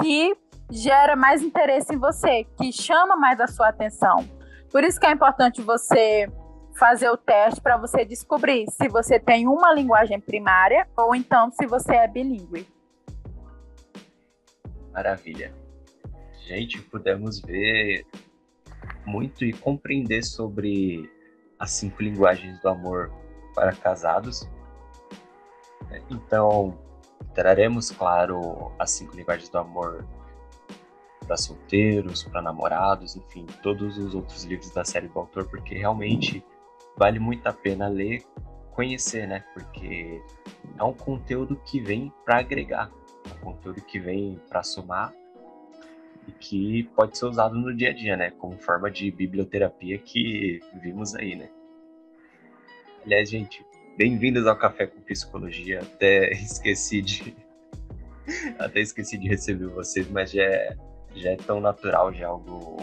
que 0.00 0.36
gera 0.70 1.14
mais 1.16 1.42
interesse 1.42 1.94
em 1.94 1.98
você, 1.98 2.44
que 2.56 2.72
chama 2.72 3.16
mais 3.16 3.40
a 3.40 3.46
sua 3.46 3.68
atenção. 3.68 4.28
Por 4.70 4.82
isso 4.82 4.98
que 4.98 5.06
é 5.06 5.12
importante 5.12 5.62
você 5.62 6.28
fazer 6.74 7.08
o 7.08 7.16
teste 7.16 7.60
para 7.60 7.76
você 7.76 8.04
descobrir 8.04 8.66
se 8.70 8.88
você 8.88 9.18
tem 9.18 9.46
uma 9.46 9.72
linguagem 9.72 10.20
primária 10.20 10.88
ou 10.96 11.14
então 11.14 11.50
se 11.52 11.66
você 11.66 11.94
é 11.94 12.08
bilíngue. 12.08 12.66
Maravilha. 14.92 15.54
Gente, 16.40 16.80
pudemos 16.82 17.40
ver 17.40 18.04
muito 19.06 19.44
e 19.44 19.52
compreender 19.52 20.22
sobre 20.22 21.10
as 21.58 21.70
cinco 21.70 22.02
linguagens 22.02 22.60
do 22.60 22.68
amor 22.68 23.12
para 23.54 23.72
casados. 23.72 24.48
Então, 26.10 26.78
traremos, 27.34 27.90
claro, 27.90 28.72
as 28.78 28.90
cinco 28.90 29.16
linguagens 29.16 29.48
do 29.48 29.58
amor 29.58 30.06
para 31.24 31.36
solteiros, 31.36 32.22
para 32.24 32.42
namorados, 32.42 33.16
enfim, 33.16 33.46
todos 33.62 33.98
os 33.98 34.14
outros 34.14 34.44
livros 34.44 34.70
da 34.70 34.84
série 34.84 35.08
do 35.08 35.18
autor, 35.18 35.48
porque 35.48 35.74
realmente 35.74 36.44
vale 36.96 37.18
muito 37.18 37.46
a 37.46 37.52
pena 37.52 37.88
ler, 37.88 38.22
conhecer, 38.72 39.26
né? 39.26 39.44
Porque 39.52 40.22
é 40.78 40.82
um 40.82 40.92
conteúdo 40.92 41.56
que 41.64 41.80
vem 41.80 42.12
para 42.24 42.38
agregar, 42.38 42.90
é 43.28 43.34
um 43.34 43.52
conteúdo 43.52 43.80
que 43.80 43.98
vem 43.98 44.40
para 44.48 44.62
somar 44.62 45.12
e 46.26 46.32
que 46.32 46.84
pode 46.96 47.18
ser 47.18 47.26
usado 47.26 47.54
no 47.54 47.74
dia 47.74 47.90
a 47.90 47.92
dia, 47.92 48.16
né? 48.16 48.30
Como 48.30 48.58
forma 48.58 48.90
de 48.90 49.10
biblioterapia 49.10 49.98
que 49.98 50.60
vimos 50.82 51.14
aí, 51.14 51.34
né? 51.34 51.48
Aliás, 53.04 53.28
gente, 53.28 53.64
bem-vindos 53.96 54.46
ao 54.46 54.56
Café 54.56 54.86
com 54.86 55.00
Psicologia. 55.02 55.80
Até 55.80 56.30
esqueci 56.34 57.02
de 57.02 57.36
até 58.58 58.80
esqueci 58.80 59.18
de 59.18 59.28
receber 59.28 59.66
vocês, 59.68 60.08
mas 60.08 60.30
já 60.30 60.42
é 60.42 60.76
já 61.14 61.30
é 61.30 61.36
tão 61.36 61.60
natural, 61.60 62.12
já 62.12 62.24
é 62.24 62.28
algo 62.28 62.76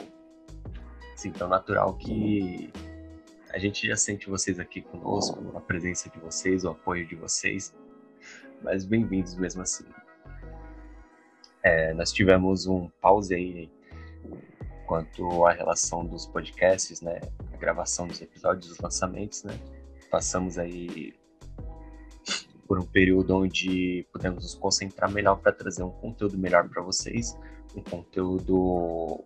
assim, 1.13 1.31
tão 1.31 1.47
natural 1.47 1.93
que 1.95 2.71
a 3.49 3.59
gente 3.59 3.85
já 3.85 3.95
sente 3.95 4.29
vocês 4.29 4.59
aqui 4.59 4.81
conosco, 4.81 5.51
a 5.55 5.59
presença 5.59 6.09
de 6.09 6.17
vocês, 6.19 6.63
o 6.63 6.69
apoio 6.69 7.05
de 7.05 7.15
vocês, 7.15 7.75
mas 8.61 8.85
bem-vindos 8.85 9.35
mesmo 9.35 9.61
assim. 9.61 9.85
É, 11.61 11.93
nós 11.93 12.11
tivemos 12.11 12.65
um 12.65 12.89
pause 13.01 13.35
aí 13.35 13.69
quanto 14.87 15.45
à 15.45 15.51
relação 15.51 16.05
dos 16.05 16.25
podcasts, 16.25 17.01
né, 17.01 17.19
a 17.53 17.57
gravação 17.57 18.07
dos 18.07 18.21
episódios, 18.21 18.71
os 18.71 18.79
lançamentos, 18.79 19.43
né, 19.43 19.53
passamos 20.09 20.57
aí 20.57 21.13
por 22.67 22.79
um 22.79 22.85
período 22.85 23.35
onde 23.35 24.07
pudemos 24.13 24.43
nos 24.43 24.55
concentrar 24.55 25.11
melhor 25.11 25.35
para 25.35 25.51
trazer 25.51 25.83
um 25.83 25.91
conteúdo 25.91 26.37
melhor 26.37 26.67
para 26.69 26.81
vocês, 26.81 27.37
um 27.75 27.81
conteúdo 27.81 29.23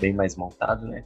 bem 0.00 0.12
mais 0.12 0.36
montado, 0.36 0.86
né? 0.86 1.04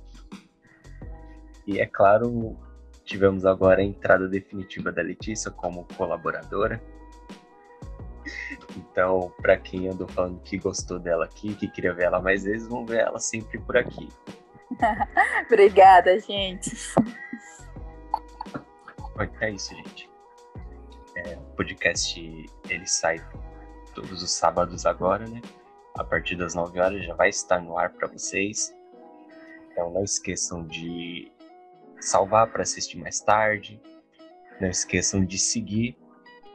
E 1.67 1.81
é 1.81 1.87
claro, 1.87 2.57
tivemos 3.05 3.45
agora 3.45 3.81
a 3.81 3.85
entrada 3.85 4.29
definitiva 4.29 4.91
da 4.91 5.03
Letícia 5.03 5.51
como 5.51 5.87
colaboradora. 5.97 6.83
Então, 8.77 9.33
para 9.41 9.57
quem 9.57 9.89
andou 9.89 10.09
falando 10.09 10.41
que 10.41 10.59
gostou 10.59 10.99
dela 10.99 11.25
aqui, 11.25 11.55
que 11.55 11.69
queria 11.69 11.93
ver 11.93 12.05
ela 12.05 12.21
mais 12.21 12.45
vezes, 12.45 12.69
vão 12.69 12.87
ver 12.87 13.01
ela 13.01 13.19
sempre 13.19 13.59
por 13.59 13.77
aqui. 13.77 14.09
Obrigada, 15.47 16.19
gente. 16.21 16.77
É 19.41 19.51
isso, 19.51 19.75
gente. 19.75 20.11
É, 21.17 21.35
o 21.37 21.57
podcast 21.57 22.47
ele 22.69 22.87
sai 22.87 23.19
todos 23.95 24.23
os 24.23 24.31
sábados 24.31 24.87
agora, 24.87 25.27
né? 25.27 25.43
A 25.99 26.05
partir 26.05 26.37
das 26.37 26.55
9 26.55 26.79
horas 26.79 27.05
já 27.05 27.13
vai 27.15 27.29
estar 27.29 27.61
no 27.61 27.77
ar 27.77 27.91
para 27.91 28.07
vocês. 28.07 28.73
Então 29.73 29.91
não 29.91 30.05
esqueçam 30.05 30.65
de 30.65 31.31
salvar 32.01 32.47
para 32.47 32.63
assistir 32.63 32.97
mais 32.97 33.21
tarde. 33.21 33.83
Não 34.61 34.69
esqueçam 34.69 35.25
de 35.25 35.37
seguir 35.39 35.99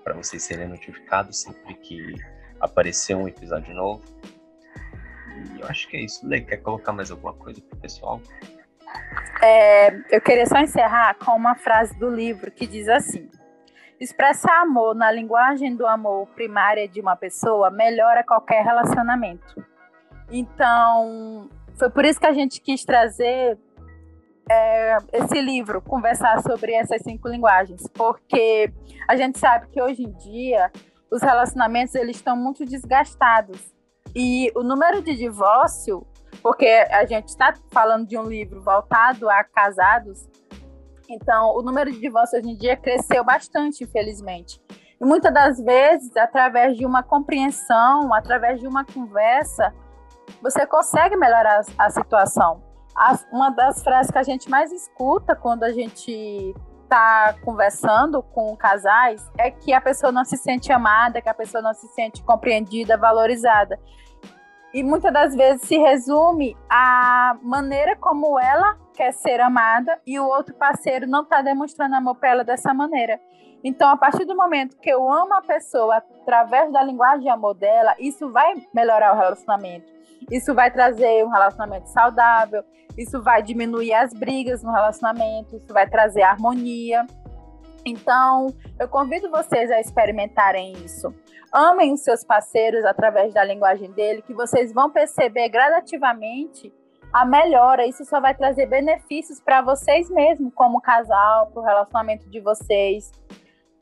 para 0.01 0.13
vocês 0.13 0.43
serem 0.43 0.69
notificados 0.69 1.41
sempre 1.41 1.73
que 1.75 2.15
aparecer 2.59 3.15
um 3.15 3.27
episódio 3.27 3.75
novo. 3.75 4.01
E 5.55 5.59
eu 5.59 5.67
acho 5.67 5.89
que 5.89 5.97
é 5.97 6.01
isso. 6.01 6.25
Lê, 6.25 6.39
quer 6.39 6.57
colocar 6.57 6.93
mais 6.93 7.11
alguma 7.11 7.33
coisa 7.33 7.61
pro 7.61 7.77
pessoal? 7.77 8.21
É, 9.41 10.15
eu 10.15 10.21
queria 10.21 10.45
só 10.45 10.57
encerrar 10.57 11.15
com 11.15 11.31
uma 11.31 11.55
frase 11.55 11.93
do 11.99 12.09
livro 12.09 12.49
que 12.49 12.65
diz 12.65 12.87
assim: 12.87 13.29
Expressar 14.03 14.63
amor 14.63 14.93
na 14.93 15.09
linguagem 15.09 15.73
do 15.77 15.87
amor 15.87 16.27
primária 16.35 16.89
de 16.89 16.99
uma 16.99 17.15
pessoa 17.15 17.71
melhora 17.71 18.21
qualquer 18.21 18.61
relacionamento. 18.61 19.65
Então, 20.29 21.49
foi 21.75 21.89
por 21.89 22.03
isso 22.03 22.19
que 22.19 22.25
a 22.25 22.33
gente 22.33 22.59
quis 22.59 22.83
trazer 22.83 23.57
é, 24.51 24.97
esse 25.13 25.39
livro, 25.39 25.81
conversar 25.81 26.41
sobre 26.41 26.73
essas 26.73 27.01
cinco 27.01 27.29
linguagens, 27.29 27.87
porque 27.93 28.73
a 29.07 29.15
gente 29.15 29.39
sabe 29.39 29.67
que 29.67 29.81
hoje 29.81 30.03
em 30.03 30.11
dia 30.11 30.69
os 31.09 31.21
relacionamentos 31.21 31.95
eles 31.95 32.17
estão 32.17 32.35
muito 32.35 32.65
desgastados 32.65 33.73
e 34.13 34.51
o 34.53 34.63
número 34.63 35.01
de 35.01 35.15
divórcio, 35.15 36.05
porque 36.41 36.67
a 36.91 37.05
gente 37.05 37.29
está 37.29 37.53
falando 37.71 38.05
de 38.05 38.17
um 38.17 38.23
livro 38.23 38.61
voltado 38.61 39.29
a 39.29 39.45
casados, 39.45 40.27
então 41.09 41.55
o 41.55 41.61
número 41.61 41.91
de 41.91 41.99
divórcio 41.99 42.39
hoje 42.39 42.49
em 42.49 42.55
dia 42.55 42.77
cresceu 42.77 43.23
bastante, 43.23 43.83
infelizmente. 43.83 44.61
E 44.99 45.05
muitas 45.05 45.33
das 45.33 45.59
vezes, 45.59 46.15
através 46.15 46.77
de 46.77 46.85
uma 46.85 47.03
compreensão, 47.03 48.13
através 48.13 48.59
de 48.59 48.67
uma 48.67 48.85
conversa, 48.85 49.73
você 50.41 50.65
consegue 50.65 51.15
melhorar 51.15 51.61
a 51.77 51.89
situação. 51.89 52.61
uma 53.31 53.49
das 53.49 53.83
frases 53.83 54.11
que 54.11 54.17
a 54.17 54.23
gente 54.23 54.49
mais 54.49 54.71
escuta 54.71 55.35
quando 55.35 55.63
a 55.63 55.71
gente 55.71 56.55
está 56.83 57.33
conversando 57.43 58.21
com 58.21 58.55
casais 58.55 59.27
é 59.37 59.49
que 59.49 59.73
a 59.73 59.81
pessoa 59.81 60.11
não 60.11 60.23
se 60.23 60.37
sente 60.37 60.71
amada, 60.71 61.21
que 61.21 61.29
a 61.29 61.33
pessoa 61.33 61.61
não 61.61 61.73
se 61.73 61.87
sente 61.87 62.23
compreendida, 62.23 62.95
valorizada. 62.97 63.79
E 64.73 64.83
muitas 64.83 65.11
das 65.11 65.35
vezes 65.35 65.67
se 65.67 65.77
resume 65.77 66.55
a 66.69 67.35
maneira 67.41 67.95
como 67.95 68.39
ela 68.39 68.77
quer 68.93 69.11
ser 69.11 69.41
amada 69.41 69.99
e 70.05 70.19
o 70.19 70.25
outro 70.25 70.53
parceiro 70.53 71.07
não 71.07 71.23
está 71.23 71.41
demonstrando 71.41 71.95
amor 71.95 72.15
para 72.15 72.29
ela 72.29 72.43
dessa 72.43 72.73
maneira. 72.73 73.19
Então, 73.63 73.89
a 73.89 73.97
partir 73.97 74.25
do 74.25 74.35
momento 74.35 74.77
que 74.77 74.89
eu 74.89 75.09
amo 75.11 75.33
a 75.33 75.41
pessoa 75.41 75.97
através 75.97 76.71
da 76.71 76.83
linguagem 76.83 77.21
de 77.21 77.29
amor 77.29 77.53
dela, 77.55 77.95
isso 77.97 78.29
vai 78.31 78.55
melhorar 78.73 79.13
o 79.13 79.17
relacionamento. 79.17 79.91
Isso 80.29 80.53
vai 80.53 80.69
trazer 80.69 81.25
um 81.25 81.29
relacionamento 81.29 81.87
saudável, 81.89 82.63
isso 82.97 83.21
vai 83.21 83.41
diminuir 83.41 83.93
as 83.93 84.13
brigas 84.13 84.61
no 84.61 84.71
relacionamento, 84.71 85.55
isso 85.55 85.73
vai 85.73 85.89
trazer 85.89 86.21
harmonia. 86.21 87.05
Então, 87.85 88.47
eu 88.79 88.87
convido 88.87 89.29
vocês 89.29 89.71
a 89.71 89.79
experimentarem 89.79 90.73
isso. 90.73 91.13
Amem 91.51 91.93
os 91.93 92.03
seus 92.03 92.23
parceiros 92.23 92.83
através 92.85 93.33
da 93.33 93.43
linguagem 93.43 93.91
dele, 93.91 94.21
que 94.21 94.33
vocês 94.33 94.73
vão 94.73 94.89
perceber 94.89 95.49
gradativamente 95.49 96.73
a 97.13 97.25
melhora. 97.25 97.85
Isso 97.85 98.03
só 98.05 98.19
vai 98.19 98.33
trazer 98.33 98.65
benefícios 98.65 99.39
para 99.39 99.61
vocês 99.61 100.09
mesmos, 100.09 100.51
como 100.53 100.81
casal, 100.81 101.47
para 101.47 101.61
o 101.61 101.65
relacionamento 101.65 102.29
de 102.29 102.39
vocês. 102.39 103.11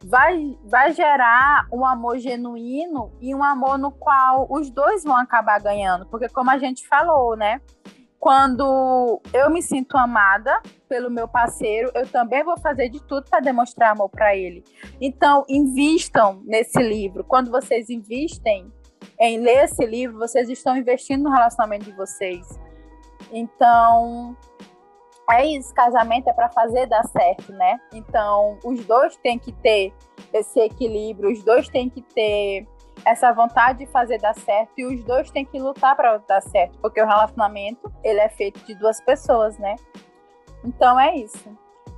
Vai, 0.04 0.58
vai 0.63 0.91
gerar 0.94 1.67
um 1.72 1.86
amor 1.86 2.17
genuíno 2.17 3.12
e 3.22 3.34
um 3.34 3.44
amor 3.44 3.78
no 3.78 3.91
qual 3.91 4.48
os 4.50 4.70
dois 4.70 5.04
vão 5.04 5.15
acabar 5.15 5.62
ganhando. 5.62 6.06
Porque, 6.08 6.28
como 6.28 6.50
a 6.50 6.58
gente 6.58 6.88
falou, 6.88 7.36
né? 7.36 7.62
quando 8.22 9.20
eu 9.34 9.50
me 9.50 9.63
sinto 9.63 9.98
amada 9.98 10.62
pelo 10.88 11.10
meu 11.10 11.28
parceiro, 11.28 11.91
eu 11.96 12.08
também 12.08 12.44
vou 12.44 12.56
fazer 12.56 12.88
de 12.88 13.02
tudo 13.02 13.28
para 13.28 13.39
demonstrar 13.39 13.94
amor 13.94 14.10
para 14.10 14.36
ele. 14.36 14.63
Então, 15.02 15.44
invistam 15.50 16.39
nesse 16.46 16.80
livro. 16.84 17.24
Quando 17.24 17.50
vocês 17.50 17.89
investem 17.89 18.72
em 19.20 19.39
ler 19.39 19.63
esse 19.63 19.84
livro, 19.88 20.20
vocês 20.20 20.48
estão 20.50 20.78
investindo 20.78 21.24
no 21.24 21.32
relacionamento 21.32 21.86
de 21.86 21.94
vocês. 21.94 22.48
Então, 23.32 24.36
é 25.32 25.46
isso, 25.46 25.74
casamento 25.74 26.30
é 26.30 26.34
para 26.34 26.50
fazer 26.50 26.88
dar 26.88 27.04
certo, 27.06 27.52
né? 27.54 27.80
Então, 27.94 28.58
os 28.63 28.86
dois 28.86 29.15
têm 29.17 29.39
que 29.39 29.52
ter 29.54 29.94
esse 30.34 30.60
equilíbrio, 30.60 31.32
os 31.32 31.44
dois 31.44 31.70
têm 31.70 31.89
que 31.89 32.02
ter 32.02 32.67
essa 33.06 33.32
vontade 33.32 33.80
de 33.80 33.86
fazer 33.88 34.20
dar 34.20 34.36
certo 34.36 34.72
e 34.78 34.86
os 34.86 35.04
dois 35.04 35.32
têm 35.32 35.46
que 35.46 35.60
lutar 35.60 35.96
para 35.96 36.17
dar 36.17 36.41
certo, 36.41 36.78
porque 36.80 37.02
o 37.02 37.06
relacionamento 37.06 37.91
ele 38.04 38.20
é 38.20 38.30
feito 38.30 38.60
de 38.65 38.76
duas 38.76 39.02
pessoas, 39.02 39.58
né? 39.58 39.76
Então 40.63 41.00
é 41.00 41.15
isso. 41.15 41.50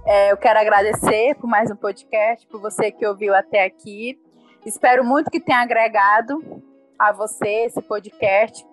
É, 0.05 0.31
eu 0.31 0.37
quero 0.37 0.59
agradecer 0.59 1.35
por 1.35 1.47
mais 1.47 1.71
um 1.71 1.75
podcast, 1.75 2.45
por 2.47 2.61
você 2.61 2.91
que 2.91 3.05
ouviu 3.05 3.33
até 3.33 3.63
aqui. 3.63 4.19
Espero 4.65 5.03
muito 5.03 5.31
que 5.31 5.39
tenha 5.39 5.59
agregado 5.59 6.41
a 6.97 7.11
você 7.11 7.65
esse 7.65 7.81
podcast, 7.81 8.65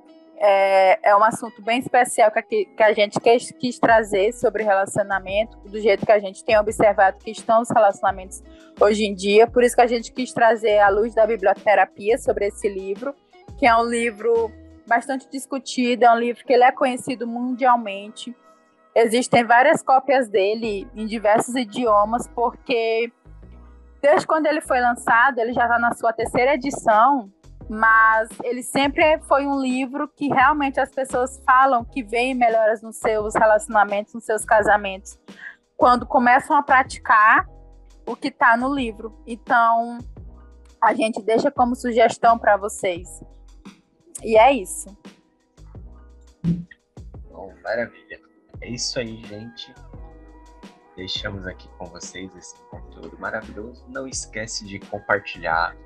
é, 0.42 1.10
é 1.10 1.14
um 1.14 1.22
assunto 1.22 1.60
bem 1.60 1.78
especial 1.78 2.30
que, 2.30 2.64
que 2.64 2.82
a 2.82 2.94
gente 2.94 3.20
quis, 3.20 3.50
quis 3.50 3.78
trazer 3.78 4.32
sobre 4.32 4.62
relacionamento, 4.62 5.58
do 5.58 5.78
jeito 5.78 6.06
que 6.06 6.12
a 6.12 6.18
gente 6.18 6.42
tem 6.42 6.58
observado 6.58 7.18
que 7.18 7.30
estão 7.30 7.60
os 7.60 7.68
relacionamentos 7.68 8.42
hoje 8.80 9.04
em 9.04 9.14
dia. 9.14 9.46
Por 9.46 9.62
isso 9.62 9.76
que 9.76 9.82
a 9.82 9.86
gente 9.86 10.10
quis 10.10 10.32
trazer 10.32 10.78
a 10.78 10.88
luz 10.88 11.14
da 11.14 11.26
biblioterapia 11.26 12.16
sobre 12.16 12.46
esse 12.46 12.68
livro, 12.70 13.14
que 13.58 13.66
é 13.66 13.76
um 13.76 13.84
livro 13.84 14.50
bastante 14.88 15.28
discutido, 15.30 16.06
é 16.06 16.10
um 16.10 16.18
livro 16.18 16.42
que 16.42 16.52
ele 16.54 16.64
é 16.64 16.72
conhecido 16.72 17.26
mundialmente. 17.26 18.34
Existem 18.94 19.44
várias 19.44 19.82
cópias 19.82 20.26
dele 20.28 20.88
em 20.96 21.04
diversos 21.04 21.54
idiomas, 21.54 22.26
porque 22.28 23.12
desde 24.00 24.26
quando 24.26 24.46
ele 24.46 24.62
foi 24.62 24.80
lançado, 24.80 25.38
ele 25.38 25.52
já 25.52 25.64
está 25.64 25.78
na 25.78 25.92
sua 25.92 26.14
terceira 26.14 26.54
edição, 26.54 27.30
mas 27.70 28.28
ele 28.42 28.64
sempre 28.64 29.20
foi 29.28 29.46
um 29.46 29.60
livro 29.60 30.08
que 30.08 30.26
realmente 30.26 30.80
as 30.80 30.90
pessoas 30.90 31.40
falam 31.46 31.84
que 31.84 32.02
vem 32.02 32.34
melhoras 32.34 32.82
nos 32.82 32.96
seus 32.96 33.32
relacionamentos, 33.32 34.12
nos 34.12 34.24
seus 34.24 34.44
casamentos, 34.44 35.16
quando 35.76 36.04
começam 36.04 36.56
a 36.56 36.64
praticar 36.64 37.48
o 38.04 38.16
que 38.16 38.26
está 38.26 38.56
no 38.56 38.74
livro. 38.74 39.16
Então, 39.24 39.98
a 40.82 40.92
gente 40.94 41.22
deixa 41.22 41.48
como 41.48 41.76
sugestão 41.76 42.36
para 42.36 42.56
vocês. 42.56 43.22
E 44.20 44.36
é 44.36 44.52
isso. 44.52 44.88
Bom, 47.30 47.54
maravilha. 47.62 48.20
É 48.60 48.68
isso 48.68 48.98
aí, 48.98 49.22
gente. 49.26 49.72
Deixamos 50.96 51.46
aqui 51.46 51.68
com 51.78 51.84
vocês 51.84 52.34
esse 52.34 52.56
conteúdo 52.64 53.16
maravilhoso. 53.20 53.84
Não 53.88 54.08
esquece 54.08 54.66
de 54.66 54.80
compartilhar 54.80 55.76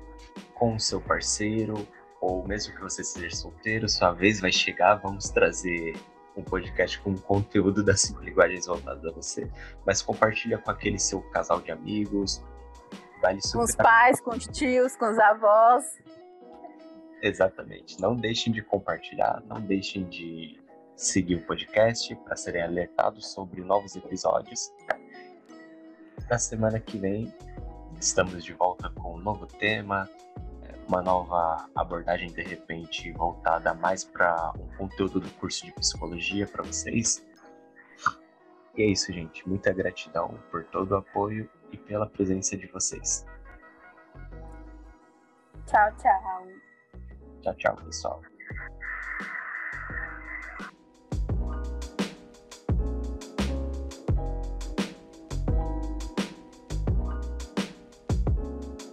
com 0.53 0.75
o 0.75 0.79
seu 0.79 1.01
parceiro, 1.01 1.87
ou 2.21 2.47
mesmo 2.47 2.73
que 2.75 2.81
você 2.81 3.03
seja 3.03 3.35
solteiro, 3.35 3.87
sua 3.87 4.11
vez 4.11 4.39
vai 4.39 4.51
chegar, 4.51 4.95
vamos 4.95 5.29
trazer 5.29 5.95
um 6.35 6.43
podcast 6.43 6.99
com 6.99 7.15
conteúdo 7.15 7.83
das 7.83 8.01
cinco 8.01 8.21
linguagens 8.21 8.65
voltadas 8.65 9.05
a 9.05 9.11
você, 9.11 9.49
mas 9.85 10.01
compartilha 10.01 10.57
com 10.57 10.71
aquele 10.71 10.99
seu 10.99 11.21
casal 11.29 11.61
de 11.61 11.71
amigos, 11.71 12.43
vale 13.21 13.41
super... 13.41 13.57
Com 13.57 13.63
os 13.63 13.75
pais, 13.75 14.21
com 14.21 14.31
os 14.31 14.47
tios, 14.47 14.95
com 14.95 15.09
os 15.09 15.19
avós. 15.19 15.85
Exatamente. 17.21 17.99
Não 18.01 18.15
deixem 18.15 18.51
de 18.51 18.61
compartilhar, 18.61 19.41
não 19.47 19.61
deixem 19.61 20.03
de 20.05 20.59
seguir 20.95 21.35
o 21.35 21.45
podcast 21.45 22.15
para 22.17 22.35
serem 22.35 22.63
alertados 22.63 23.31
sobre 23.31 23.61
novos 23.61 23.95
episódios. 23.95 24.71
Na 26.29 26.37
semana 26.37 26.79
que 26.79 26.97
vem 26.97 27.33
estamos 27.99 28.43
de 28.43 28.53
volta 28.53 28.89
com 28.89 29.15
um 29.15 29.17
novo 29.17 29.45
tema, 29.45 30.09
uma 30.87 31.01
nova 31.01 31.67
abordagem 31.75 32.31
de 32.31 32.43
repente 32.43 33.11
voltada 33.13 33.73
mais 33.73 34.03
para 34.03 34.53
um 34.59 34.67
conteúdo 34.77 35.19
do 35.19 35.29
curso 35.31 35.65
de 35.65 35.71
psicologia 35.73 36.47
para 36.47 36.63
vocês. 36.63 37.25
E 38.75 38.83
é 38.83 38.85
isso, 38.85 39.11
gente. 39.11 39.47
Muita 39.47 39.73
gratidão 39.73 40.37
por 40.51 40.63
todo 40.65 40.91
o 40.91 40.95
apoio 40.97 41.49
e 41.71 41.77
pela 41.77 42.05
presença 42.05 42.57
de 42.57 42.67
vocês. 42.67 43.25
Tchau, 45.65 45.95
tchau. 45.97 46.47
Tchau, 47.41 47.55
tchau, 47.55 47.75
pessoal. 47.77 48.21